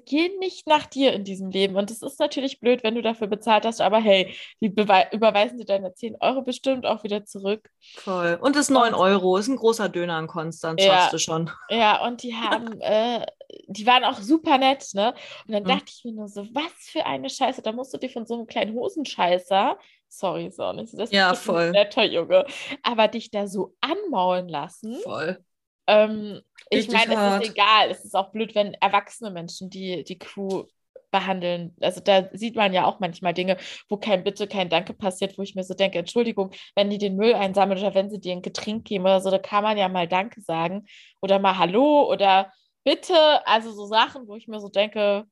[0.05, 1.76] gehen nicht nach dir in diesem Leben.
[1.76, 5.64] Und es ist natürlich blöd, wenn du dafür bezahlt hast, aber hey, die überweisen dir
[5.64, 7.68] deine 10 Euro bestimmt auch wieder zurück.
[7.96, 8.38] Voll.
[8.40, 10.92] Und das 9 Und- Euro ist ein großer Döner in Konstanz, Ja.
[10.92, 11.51] schaffst du schon.
[11.70, 13.24] Ja, und die haben, äh,
[13.66, 15.14] die waren auch super nett, ne?
[15.46, 15.68] Und dann Mhm.
[15.68, 18.34] dachte ich mir nur so, was für eine Scheiße, da musst du dir von so
[18.34, 19.78] einem kleinen Hosenscheißer,
[20.09, 21.72] sorry, so nicht, das Ja, ist ein voll.
[21.72, 22.46] netter Junge,
[22.82, 24.98] aber dich da so anmaulen lassen.
[25.04, 25.42] Voll.
[25.86, 26.40] Ähm,
[26.70, 27.90] ich meine, es ist egal.
[27.90, 30.64] Es ist auch blöd, wenn erwachsene Menschen die, die Crew
[31.11, 31.74] behandeln.
[31.80, 33.56] Also da sieht man ja auch manchmal Dinge,
[33.88, 37.16] wo kein Bitte, kein Danke passiert, wo ich mir so denke, Entschuldigung, wenn die den
[37.16, 39.88] Müll einsammeln oder wenn sie dir ein Getränk geben oder so, da kann man ja
[39.88, 40.86] mal Danke sagen
[41.22, 42.52] oder mal Hallo oder
[42.84, 43.46] Bitte.
[43.46, 45.24] Also so Sachen, wo ich mir so denke,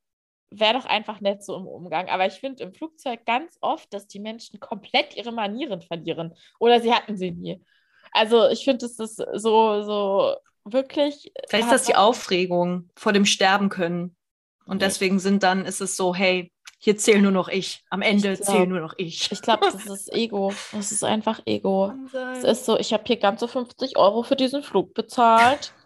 [0.51, 2.09] wäre doch einfach nett so im Umgang.
[2.09, 6.81] Aber ich finde im Flugzeug ganz oft, dass die Menschen komplett ihre Manieren verlieren oder
[6.81, 7.65] sie hatten sie nie.
[8.13, 11.33] Also ich finde, es ist so, so wirklich.
[11.49, 14.17] Vielleicht ist das die Aufregung vor dem Sterben können.
[14.67, 17.83] Und deswegen sind dann, ist es so, hey, hier zähle nur noch ich.
[17.91, 19.31] Am Ende Ich glaub- zähle nur noch ich.
[19.33, 20.53] Ich glaube, das ist Ego.
[20.73, 21.93] Das ist einfach Ego.
[22.35, 25.73] Es ist so, ich habe hier ganze 50 Euro für diesen Flug bezahlt.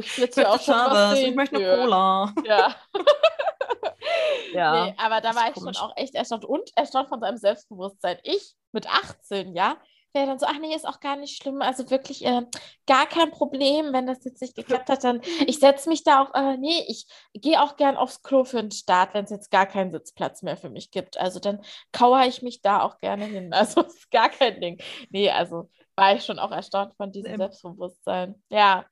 [0.00, 1.56] Ich ich möchte.
[1.56, 2.34] Cola.
[2.44, 2.74] Ja.
[4.52, 4.86] Ja.
[4.86, 5.78] Nee, aber da war ich komisch.
[5.78, 8.18] schon auch echt erstaunt und erstaunt von seinem Selbstbewusstsein.
[8.22, 9.76] Ich mit 18, ja,
[10.14, 11.62] wäre dann so, ach nee, ist auch gar nicht schlimm.
[11.62, 12.42] Also wirklich äh,
[12.86, 16.34] gar kein Problem, wenn das jetzt nicht geklappt hat, dann ich setze mich da auch,
[16.34, 19.66] äh, nee, ich gehe auch gern aufs Klo für den Start, wenn es jetzt gar
[19.66, 21.18] keinen Sitzplatz mehr für mich gibt.
[21.18, 21.62] Also dann
[21.92, 23.52] kauere ich mich da auch gerne hin.
[23.62, 24.78] Also ist gar kein Ding.
[25.10, 27.36] Nee, also war ich schon auch erstaunt von diesem.
[27.36, 28.42] Selbstbewusstsein.
[28.48, 28.84] Ja, ja,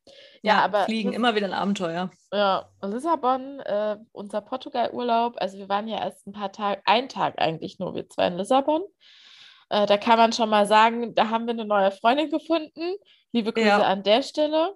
[0.43, 2.11] Ja, aber Fliegen, immer wieder ein Abenteuer.
[2.33, 5.35] ja, Lissabon, äh, unser Portugal-Urlaub.
[5.39, 8.37] Also wir waren ja erst ein paar Tage, ein Tag eigentlich nur, wir zwei in
[8.37, 8.83] Lissabon.
[9.71, 12.95] Äh, da kann man schon mal sagen, da haben wir eine neue Freundin gefunden.
[13.33, 13.79] Liebe Grüße Ja.
[13.83, 14.75] an der Stelle.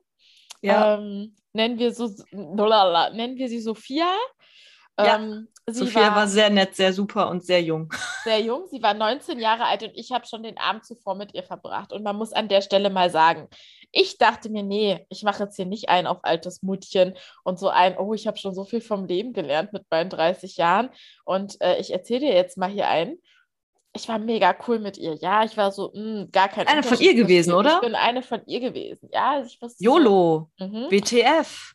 [0.62, 0.94] Ja.
[0.94, 4.06] Ähm, nennen wir so, nennen wir sie Sophia.
[4.98, 5.20] Ja.
[5.66, 7.92] Ähm, Sophia war, war, sehr nett, sehr super und sehr jung.
[8.24, 8.66] Sehr jung.
[8.70, 11.92] Sie war 19 Jahre alt und ich habe schon den Abend zuvor mit ihr verbracht.
[11.92, 13.48] Und man muss an der Stelle mal sagen,
[13.90, 17.68] ich dachte mir, nee, ich mache jetzt hier nicht ein auf altes Mutchen und so
[17.68, 20.90] ein, oh, ich habe schon so viel vom Leben gelernt mit meinen 30 Jahren
[21.24, 23.16] und äh, ich erzähle dir jetzt mal hier ein.
[23.96, 25.14] Ich war mega cool mit ihr.
[25.14, 27.76] Ja, ich war so, mh, hm, gar kein Eine von ihr gewesen, oder?
[27.76, 29.08] Ich bin eine von ihr gewesen.
[29.12, 30.90] Ja, ich war YOLO, so, mhm.
[30.90, 31.73] WTF.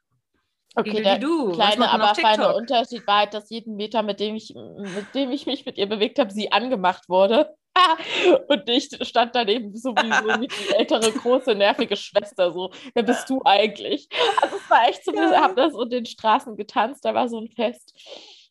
[0.75, 1.51] Okay, der du?
[1.51, 5.45] kleine, aber feine Unterschied war halt, dass jeden Meter, mit dem ich, mit dem ich
[5.45, 7.55] mich mit ihr bewegt habe, sie angemacht wurde.
[8.47, 12.51] und ich stand daneben sowieso wie die ältere, große, nervige Schwester.
[12.51, 14.09] So, wer bist du eigentlich?
[14.41, 15.41] Also es war echt so, wir ja.
[15.41, 17.93] haben das in den Straßen getanzt, da war so ein Fest.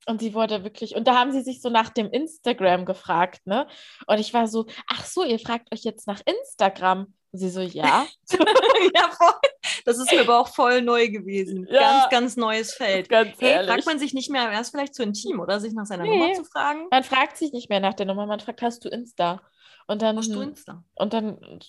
[0.07, 3.67] Und sie wurde wirklich, und da haben sie sich so nach dem Instagram gefragt, ne?
[4.07, 7.13] Und ich war so, ach so, ihr fragt euch jetzt nach Instagram.
[7.33, 8.07] Sie so, ja.
[8.31, 9.35] ja, voll.
[9.85, 11.67] Das ist mir aber auch voll neu gewesen.
[11.71, 13.09] Ja, ganz, ganz neues Feld.
[13.09, 15.61] Ganz hey, fragt man sich nicht mehr, wäre es vielleicht zu intim, oder?
[15.61, 16.87] Sich nach seiner nee, Nummer zu fragen?
[16.91, 19.41] Man fragt sich nicht mehr nach der Nummer, man fragt, hast du Insta?
[19.87, 20.85] Und dann, hast du Insta?
[20.95, 21.61] Und dann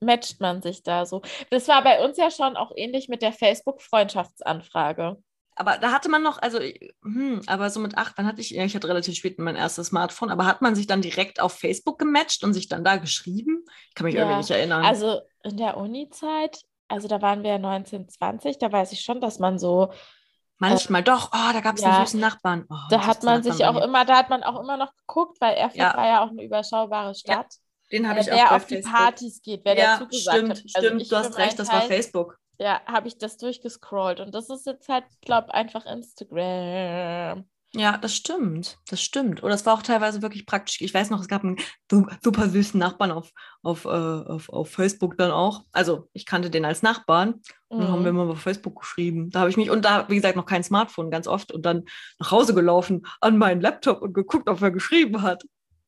[0.00, 1.22] matcht man sich da so.
[1.50, 5.16] Das war bei uns ja schon auch ähnlich mit der Facebook-Freundschaftsanfrage.
[5.58, 6.60] Aber da hatte man noch, also,
[7.02, 10.30] hm, aber so mit acht, dann hatte ich, ich hatte relativ spät mein erstes Smartphone,
[10.30, 13.64] aber hat man sich dann direkt auf Facebook gematcht und sich dann da geschrieben?
[13.88, 14.84] Ich kann mich ja, irgendwie nicht erinnern.
[14.84, 19.20] Also in der Uni-Zeit, also da waren wir ja 19, 20, da weiß ich schon,
[19.20, 19.92] dass man so
[20.58, 22.64] Manchmal äh, doch, oh, da gab es ja, einen süßen Nachbarn.
[22.70, 25.54] Oh, da hat man sich auch immer, da hat man auch immer noch geguckt, weil
[25.54, 25.96] Erfurt ja.
[25.96, 27.46] war ja auch eine überschaubare Stadt.
[27.90, 28.92] Ja, den habe äh, ich auch Wer auf Facebook.
[28.92, 30.62] die Partys geht, wer ja, dazu gesagt stimmt, hat.
[30.74, 34.20] Also stimmt, du hast recht, das war Facebook ja, habe ich das durchgescrollt.
[34.20, 37.44] Und das ist jetzt halt, glaube ich, einfach Instagram.
[37.74, 38.78] Ja, das stimmt.
[38.88, 39.42] Das stimmt.
[39.42, 40.80] Oder es war auch teilweise wirklich praktisch.
[40.80, 41.58] Ich weiß noch, es gab einen
[42.22, 43.30] super süßen Nachbarn auf,
[43.62, 45.64] auf, äh, auf, auf Facebook dann auch.
[45.72, 47.42] Also ich kannte den als Nachbarn.
[47.68, 48.18] Und dann haben wir mhm.
[48.18, 49.28] mal auf Facebook geschrieben.
[49.30, 51.52] Da habe ich mich, und da, wie gesagt, noch kein Smartphone, ganz oft.
[51.52, 51.84] Und dann
[52.18, 55.44] nach Hause gelaufen an meinen Laptop und geguckt, ob er geschrieben hat.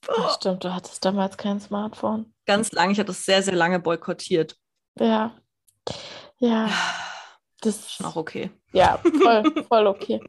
[0.07, 2.33] Ach, stimmt, du hattest damals kein Smartphone.
[2.47, 4.57] Ganz lange, ich hatte es sehr, sehr lange boykottiert.
[4.99, 5.35] Ja.
[6.41, 6.71] Ja.
[7.61, 8.51] Das ist schon auch okay.
[8.73, 10.21] Ja, voll, voll okay.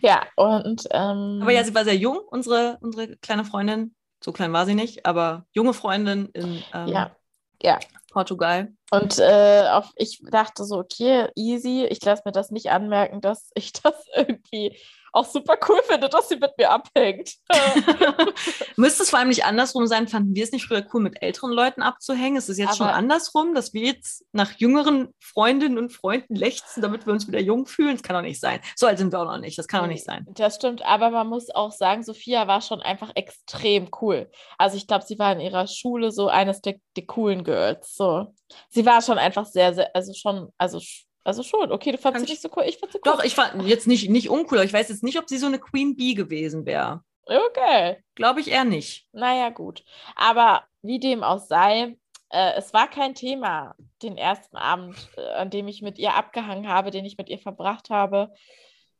[0.00, 0.86] Ja, und.
[0.90, 3.94] Ähm, aber ja, sie war sehr jung, unsere, unsere kleine Freundin.
[4.22, 7.16] So klein war sie nicht, aber junge Freundin in ähm, ja.
[7.62, 7.78] Ja.
[8.10, 8.72] Portugal.
[8.90, 13.50] Und äh, auf, ich dachte so, okay, easy, ich lasse mir das nicht anmerken, dass
[13.54, 14.76] ich das irgendwie
[15.12, 17.34] auch super cool finde, dass sie mit mir abhängt.
[18.76, 20.08] Müsste es vor allem nicht andersrum sein?
[20.08, 22.36] Fanden wir es nicht früher cool, mit älteren Leuten abzuhängen?
[22.36, 26.82] Ist es jetzt Aber schon andersrum, dass wir jetzt nach jüngeren Freundinnen und Freunden lechzen,
[26.82, 27.96] damit wir uns wieder jung fühlen?
[27.96, 28.60] Das kann doch nicht sein.
[28.74, 29.58] So alt sind wir auch noch nicht.
[29.58, 30.26] Das kann doch nicht sein.
[30.30, 30.82] Das stimmt.
[30.82, 34.30] Aber man muss auch sagen, Sophia war schon einfach extrem cool.
[34.56, 37.94] Also ich glaube, sie war in ihrer Schule so eines der, der coolen Girls.
[37.94, 38.34] So.
[38.70, 40.80] Sie war schon einfach sehr, sehr, also schon, also
[41.24, 42.64] also schon, okay, du fandest sie nicht so cool.
[42.66, 43.12] Ich fand sie cool.
[43.12, 45.46] Doch, ich fand jetzt nicht, nicht uncool, aber ich weiß jetzt nicht, ob sie so
[45.46, 47.02] eine Queen Bee gewesen wäre.
[47.24, 48.02] Okay.
[48.14, 49.06] Glaube ich eher nicht.
[49.12, 49.84] Naja, gut.
[50.16, 51.96] Aber wie dem auch sei,
[52.30, 56.68] äh, es war kein Thema, den ersten Abend, äh, an dem ich mit ihr abgehangen
[56.68, 58.32] habe, den ich mit ihr verbracht habe.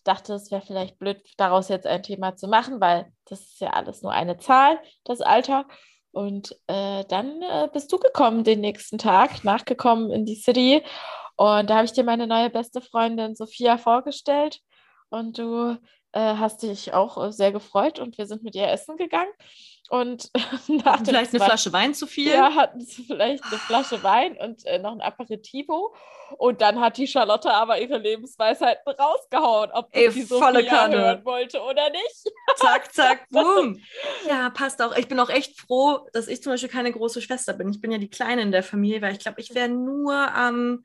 [0.04, 3.70] Dachte, es wäre vielleicht blöd, daraus jetzt ein Thema zu machen, weil das ist ja
[3.70, 5.66] alles nur eine Zahl, das Alter.
[6.12, 10.82] Und äh, dann äh, bist du gekommen den nächsten Tag, nachgekommen in die City
[11.36, 14.60] und da habe ich dir meine neue beste Freundin Sophia vorgestellt
[15.10, 15.78] und du
[16.12, 19.32] äh, hast dich auch äh, sehr gefreut und wir sind mit ihr essen gegangen.
[19.88, 20.30] Und
[20.68, 22.30] nach vielleicht eine Flasche Wein zu viel?
[22.32, 25.94] Ja, hatten sie vielleicht eine Flasche Wein und äh, noch ein Aperitivo.
[26.38, 30.98] Und dann hat die Charlotte aber ihre Lebensweisheiten rausgehauen, ob Ey, die volle Kanne.
[30.98, 32.30] hören wollte oder nicht.
[32.56, 33.78] Zack, zack, boom.
[34.26, 34.96] Ja, passt auch.
[34.96, 37.68] Ich bin auch echt froh, dass ich zum Beispiel keine große Schwester bin.
[37.68, 40.54] Ich bin ja die Kleine in der Familie, weil ich glaube, ich wäre nur am...
[40.54, 40.84] Ähm,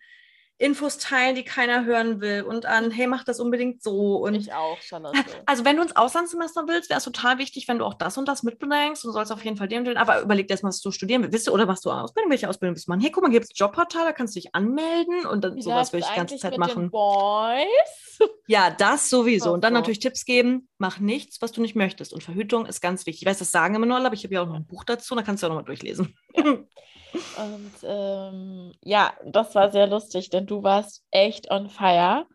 [0.59, 4.15] Infos teilen, die keiner hören will und an, hey, mach das unbedingt so.
[4.17, 5.17] Und ich auch, Charlotte.
[5.45, 8.27] Also wenn du ins Auslandssemester willst, wäre es total wichtig, wenn du auch das und
[8.27, 9.97] das mitbringst und sollst auf jeden Fall dem tun.
[9.97, 11.33] Aber überleg dir erstmal, was du studieren willst.
[11.33, 12.31] Willst du oder was du Ausbildung?
[12.31, 13.01] Welche Ausbildung willst du machen?
[13.01, 15.99] Hey, guck mal, gibt es Jobportal, da kannst du dich anmelden und dann sowas will
[15.99, 16.89] ich die ganze Zeit machen.
[16.89, 18.19] Boys?
[18.47, 19.51] Ja, das sowieso.
[19.51, 22.13] Und dann natürlich Tipps geben, mach nichts, was du nicht möchtest.
[22.13, 23.21] Und Verhütung ist ganz wichtig.
[23.21, 24.83] Ich weiß, das sagen immer nur alle, aber ich habe ja auch noch ein Buch
[24.85, 26.17] dazu, da kannst du auch nochmal durchlesen.
[26.35, 26.43] Ja.
[27.13, 32.25] Und ähm, ja, das war sehr lustig, denn du warst echt on fire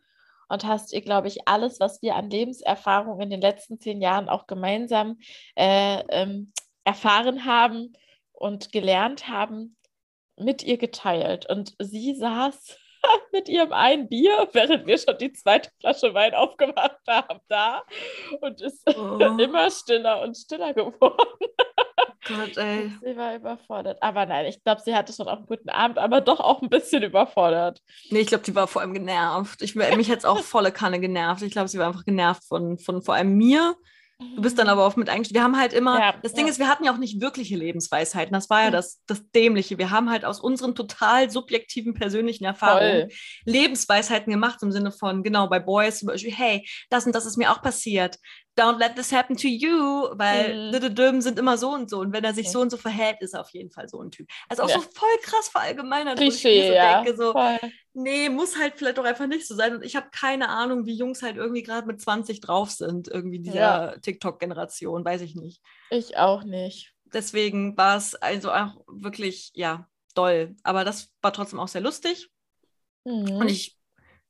[0.48, 4.28] und hast ihr, glaube ich, alles, was wir an Lebenserfahrung in den letzten zehn Jahren
[4.28, 5.18] auch gemeinsam
[5.56, 6.52] äh, ähm,
[6.84, 7.94] erfahren haben
[8.32, 9.76] und gelernt haben,
[10.36, 11.48] mit ihr geteilt.
[11.48, 12.76] Und sie saß
[13.32, 17.82] mit ihrem einen Bier, während wir schon die zweite Flasche Wein aufgemacht haben, da
[18.40, 19.16] und ist oh.
[19.38, 21.48] immer stiller und stiller geworden.
[22.26, 22.92] Gott, ey.
[23.02, 24.02] Sie war überfordert.
[24.02, 26.68] Aber nein, ich glaube, sie hatte schon auch einen guten Abend, aber doch auch ein
[26.68, 27.80] bisschen überfordert.
[28.10, 29.62] Nee, ich glaube, die war vor allem genervt.
[29.62, 31.42] Ich, mich hat es auch volle Kanne genervt.
[31.42, 33.74] Ich glaube, sie war einfach genervt von, von vor allem mir
[34.36, 35.34] Du bist dann aber oft mit eingestellt.
[35.34, 36.50] Wir haben halt immer, ja, das Ding ja.
[36.50, 38.32] ist, wir hatten ja auch nicht wirkliche Lebensweisheiten.
[38.32, 39.78] Das war ja das, das Dämliche.
[39.78, 43.18] Wir haben halt aus unseren total subjektiven persönlichen Erfahrungen Voll.
[43.44, 47.36] Lebensweisheiten gemacht im Sinne von, genau, bei Boys zum Beispiel, hey, das und das ist
[47.36, 48.18] mir auch passiert
[48.56, 50.72] don't let this happen to you, weil mhm.
[50.72, 52.00] Dödödöm sind immer so und so.
[52.00, 52.52] Und wenn er sich okay.
[52.52, 54.28] so und so verhält, ist er auf jeden Fall so ein Typ.
[54.48, 54.74] Also auch ja.
[54.74, 56.18] so voll krass verallgemeinert.
[56.18, 57.02] Klischee, ich so ja.
[57.02, 57.34] denke, so,
[57.94, 59.76] nee, muss halt vielleicht doch einfach nicht so sein.
[59.76, 63.38] Und ich habe keine Ahnung, wie Jungs halt irgendwie gerade mit 20 drauf sind, irgendwie
[63.38, 63.98] dieser ja.
[63.98, 65.62] TikTok-Generation, weiß ich nicht.
[65.90, 66.92] Ich auch nicht.
[67.12, 70.56] Deswegen war es also auch wirklich, ja, doll.
[70.62, 72.30] Aber das war trotzdem auch sehr lustig.
[73.04, 73.36] Mhm.
[73.36, 73.76] Und ich,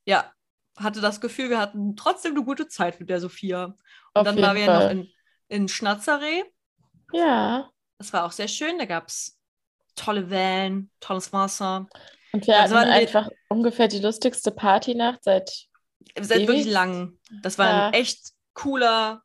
[0.04, 0.32] ja,
[0.76, 3.64] hatte das Gefühl, wir hatten trotzdem eine gute Zeit mit der Sophia.
[3.66, 3.76] Und
[4.14, 4.84] Auf dann waren wir Fall.
[4.84, 5.08] noch in,
[5.48, 6.44] in Schnatzeree.
[7.12, 7.70] Ja.
[7.98, 8.78] Das war auch sehr schön.
[8.78, 9.38] Da gab es
[9.94, 11.88] tolle Wellen, tolles Wasser.
[12.32, 15.68] Und wir hatten einfach wir, ungefähr die lustigste Partynacht seit.
[16.18, 16.48] Seit ewig.
[16.48, 17.18] wirklich lang.
[17.42, 17.86] Das war ja.
[17.88, 19.22] ein echt cooler.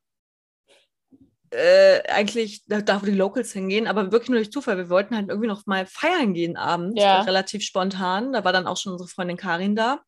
[1.50, 4.78] Äh, eigentlich, da wo die Locals hingehen, aber wirklich nur durch Zufall.
[4.78, 7.22] Wir wollten halt irgendwie noch mal feiern gehen abends, ja.
[7.22, 8.34] relativ spontan.
[8.34, 10.02] Da war dann auch schon unsere Freundin Karin da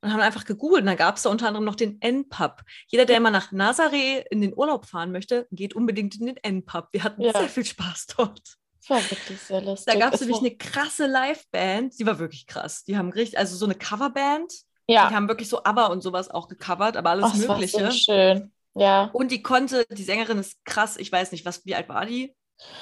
[0.00, 0.82] und haben einfach gegoogelt.
[0.82, 2.62] Und da gab es da unter anderem noch den N-Pub.
[2.88, 6.88] Jeder, der immer nach Nazaré in den Urlaub fahren möchte, geht unbedingt in den N-Pub.
[6.92, 7.32] Wir hatten ja.
[7.32, 8.56] sehr viel Spaß dort.
[8.80, 9.92] Das war wirklich sehr lustig.
[9.92, 11.98] Da gab es nämlich eine krasse Liveband.
[11.98, 12.84] Die war wirklich krass.
[12.84, 14.52] Die haben richtig, also so eine Coverband.
[14.86, 15.08] Ja.
[15.08, 17.82] Die haben wirklich so ABBA und sowas auch gecovert, aber alles oh, Mögliche.
[17.82, 18.52] War so schön.
[18.74, 19.10] Ja.
[19.12, 20.96] Und die konnte, die Sängerin ist krass.
[20.98, 22.34] Ich weiß nicht, was, wie alt war die?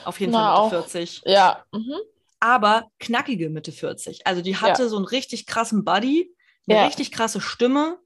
[0.04, 1.22] Auf jeden Na, Fall Mitte auch, 40.
[1.24, 1.64] Ja.
[1.72, 1.96] Mhm.
[2.40, 4.26] Aber knackige Mitte 40.
[4.26, 4.88] Also die hatte ja.
[4.88, 6.34] so einen richtig krassen Body
[6.66, 6.86] eine ja.
[6.86, 7.98] richtig krasse Stimme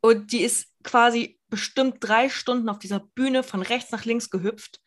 [0.00, 4.80] und die ist quasi bestimmt drei Stunden auf dieser Bühne von rechts nach links gehüpft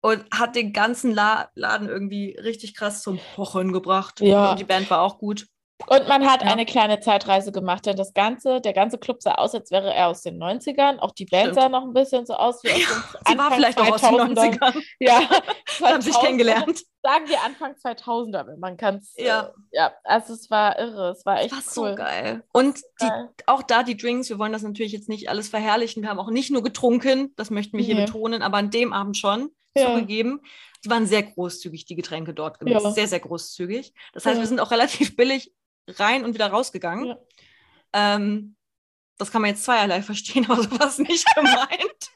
[0.00, 4.20] und hat den ganzen La Laden irgendwie richtig krass zum Pochen gebracht.
[4.20, 4.50] Ja.
[4.50, 5.46] Und die Band war auch gut.
[5.86, 6.50] Und man hat ja.
[6.50, 10.08] eine kleine Zeitreise gemacht, denn das ganze, der ganze Club sah aus, als wäre er
[10.08, 10.98] aus den 90ern.
[10.98, 11.60] Auch die Band Stimmt.
[11.60, 12.78] sah noch ein bisschen so aus wie aus
[13.26, 14.82] den ja, war vielleicht auch aus den 90ern.
[14.98, 15.20] Ja,
[15.82, 16.82] haben sich kennengelernt.
[17.02, 19.14] Sagen wir Anfang 2000er, wenn man kann es.
[19.16, 19.52] Ja.
[19.72, 21.90] Äh, ja, also es war irre, es war echt war cool.
[21.90, 22.44] so geil.
[22.52, 23.08] Und die,
[23.46, 26.02] auch da die Drinks, wir wollen das natürlich jetzt nicht alles verherrlichen.
[26.02, 28.04] Wir haben auch nicht nur getrunken, das möchten wir hier nee.
[28.06, 29.86] betonen, aber an dem Abend schon ja.
[29.86, 30.40] zugegeben.
[30.84, 32.82] Die waren sehr großzügig, die Getränke dort gemischt.
[32.82, 32.90] Ja.
[32.90, 33.92] Sehr, sehr großzügig.
[34.12, 34.42] Das heißt, ja.
[34.42, 35.52] wir sind auch relativ billig
[35.88, 37.06] rein und wieder rausgegangen.
[37.06, 37.18] Ja.
[37.92, 38.56] Ähm,
[39.18, 42.10] das kann man jetzt zweierlei verstehen, aber sowas nicht gemeint.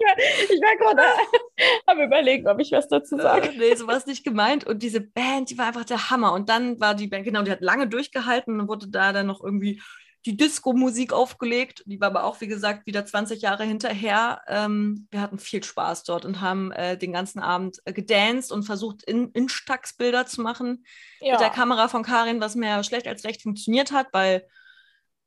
[0.50, 1.02] ich war gerade
[1.86, 3.48] am überlegen, ob ich was dazu äh, sage.
[3.48, 4.64] Äh, nee, sowas nicht gemeint.
[4.64, 6.32] Und diese Band, die war einfach der Hammer.
[6.32, 9.42] Und dann war die Band, genau, die hat lange durchgehalten und wurde da dann noch
[9.42, 9.80] irgendwie
[10.26, 11.82] die Disco-Musik aufgelegt.
[11.86, 14.42] Die war aber auch, wie gesagt, wieder 20 Jahre hinterher.
[14.48, 18.64] Ähm, wir hatten viel Spaß dort und haben äh, den ganzen Abend äh, gedanced und
[18.64, 20.84] versucht, in Instax-Bilder zu machen
[21.20, 21.32] ja.
[21.32, 24.46] mit der Kamera von Karin, was mehr schlecht als recht funktioniert hat, weil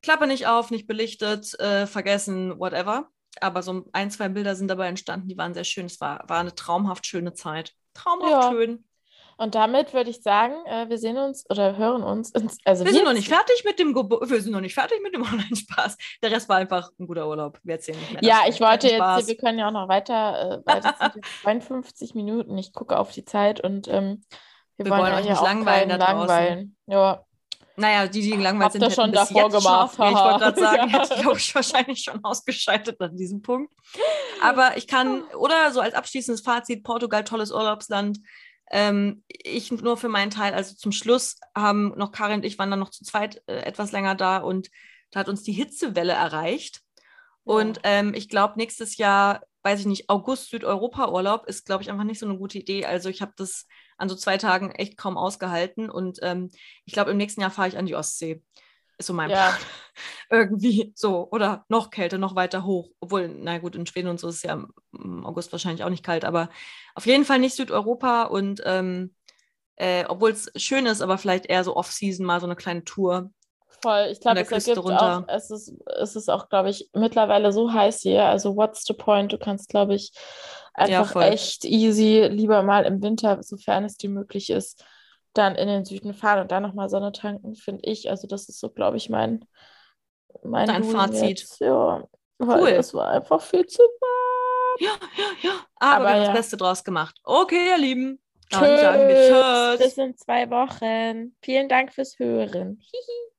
[0.02, 3.08] Klappe nicht auf, nicht belichtet, äh, vergessen, whatever.
[3.40, 5.86] Aber so ein, zwei Bilder sind dabei entstanden, die waren sehr schön.
[5.86, 7.72] Es war, war eine traumhaft schöne Zeit.
[7.94, 8.50] Traumhaft ja.
[8.52, 8.84] schön.
[9.36, 12.30] Und damit würde ich sagen, äh, wir sehen uns oder hören uns.
[12.30, 15.00] Ins, also wir, sind noch nicht fertig mit dem Gebo wir sind noch nicht fertig
[15.02, 15.96] mit dem Online-Spaß.
[16.22, 17.58] Der Rest war einfach ein guter Urlaub.
[17.62, 18.24] Wir erzählen nicht mehr.
[18.24, 19.26] Ja, ich wollte jetzt, Spaß.
[19.26, 22.56] wir können ja auch noch weiter, äh, weiter 52 Minuten.
[22.58, 24.22] Ich gucke auf die Zeit und ähm,
[24.76, 25.88] wir, wir, wollen, wollen euch nicht langweilen.
[25.88, 26.76] langweilen.
[26.86, 27.24] Ja.
[27.76, 29.96] Naja, die, die langweilig sind, hätten schon davor gemacht.
[29.96, 31.00] Schon, ich wollte gerade sagen, ja.
[31.00, 33.72] hätte ich, glaube ich, wahrscheinlich schon ausgeschaltet an diesem Punkt.
[34.42, 38.18] Aber ich kann, oder so als abschließendes Fazit, Portugal, tolles Urlaubsland.
[38.70, 42.70] Ähm, ich nur für meinen Teil, also zum Schluss haben noch Karin und ich waren
[42.70, 44.70] dann noch zu zweit äh, etwas länger da und
[45.10, 46.80] da hat uns die Hitzewelle erreicht.
[47.44, 52.04] Und ähm, ich glaube, nächstes Jahr, weiß ich nicht, August Südeuropa-Urlaub ist, glaube ich, einfach
[52.04, 52.86] nicht so eine gute Idee.
[52.86, 53.66] Also ich habe das
[53.98, 56.50] an so zwei Tagen echt kaum ausgehalten und ähm,
[56.84, 58.42] ich glaube, im nächsten Jahr fahre ich an die Ostsee.
[58.98, 59.50] Ist so mein ja.
[59.50, 59.60] Plan.
[60.30, 61.28] Irgendwie so.
[61.30, 62.88] Oder noch kälter, noch weiter hoch.
[63.00, 66.04] Obwohl, na gut, in Schweden und so ist es ja im August wahrscheinlich auch nicht
[66.04, 66.48] kalt, aber
[66.94, 69.14] auf jeden Fall nicht Südeuropa und ähm,
[69.76, 73.30] äh, obwohl es schön ist, aber vielleicht eher so Off-Season mal so eine kleine Tour.
[73.82, 75.24] Voll, ich glaube, es ergibt runter.
[75.26, 78.24] auch, es ist, es ist auch, glaube ich, mittlerweile so heiß hier.
[78.24, 79.32] Also, what's the point?
[79.32, 80.12] Du kannst, glaube ich,
[80.74, 84.84] einfach ja, echt easy lieber mal im Winter, sofern es dir möglich ist,
[85.34, 88.08] dann in den Süden fahren und dann nochmal Sonne tanken, finde ich.
[88.10, 89.44] Also das ist so, glaube ich, mein,
[90.42, 91.40] mein Dein Fazit.
[91.40, 91.60] Jetzt.
[91.60, 92.04] Ja,
[92.40, 92.68] cool.
[92.68, 94.78] Es war einfach viel zu warm.
[94.80, 95.60] Ja, ja, ja.
[95.76, 96.26] Aber, Aber wir haben ja.
[96.26, 97.16] das Beste draus gemacht.
[97.24, 98.20] Okay, ihr Lieben.
[98.50, 98.80] Dann tschüss.
[98.80, 99.86] sagen wir Tschüss.
[99.86, 101.36] Bis in zwei Wochen.
[101.42, 102.80] Vielen Dank fürs Hören.
[102.80, 103.33] Hihi.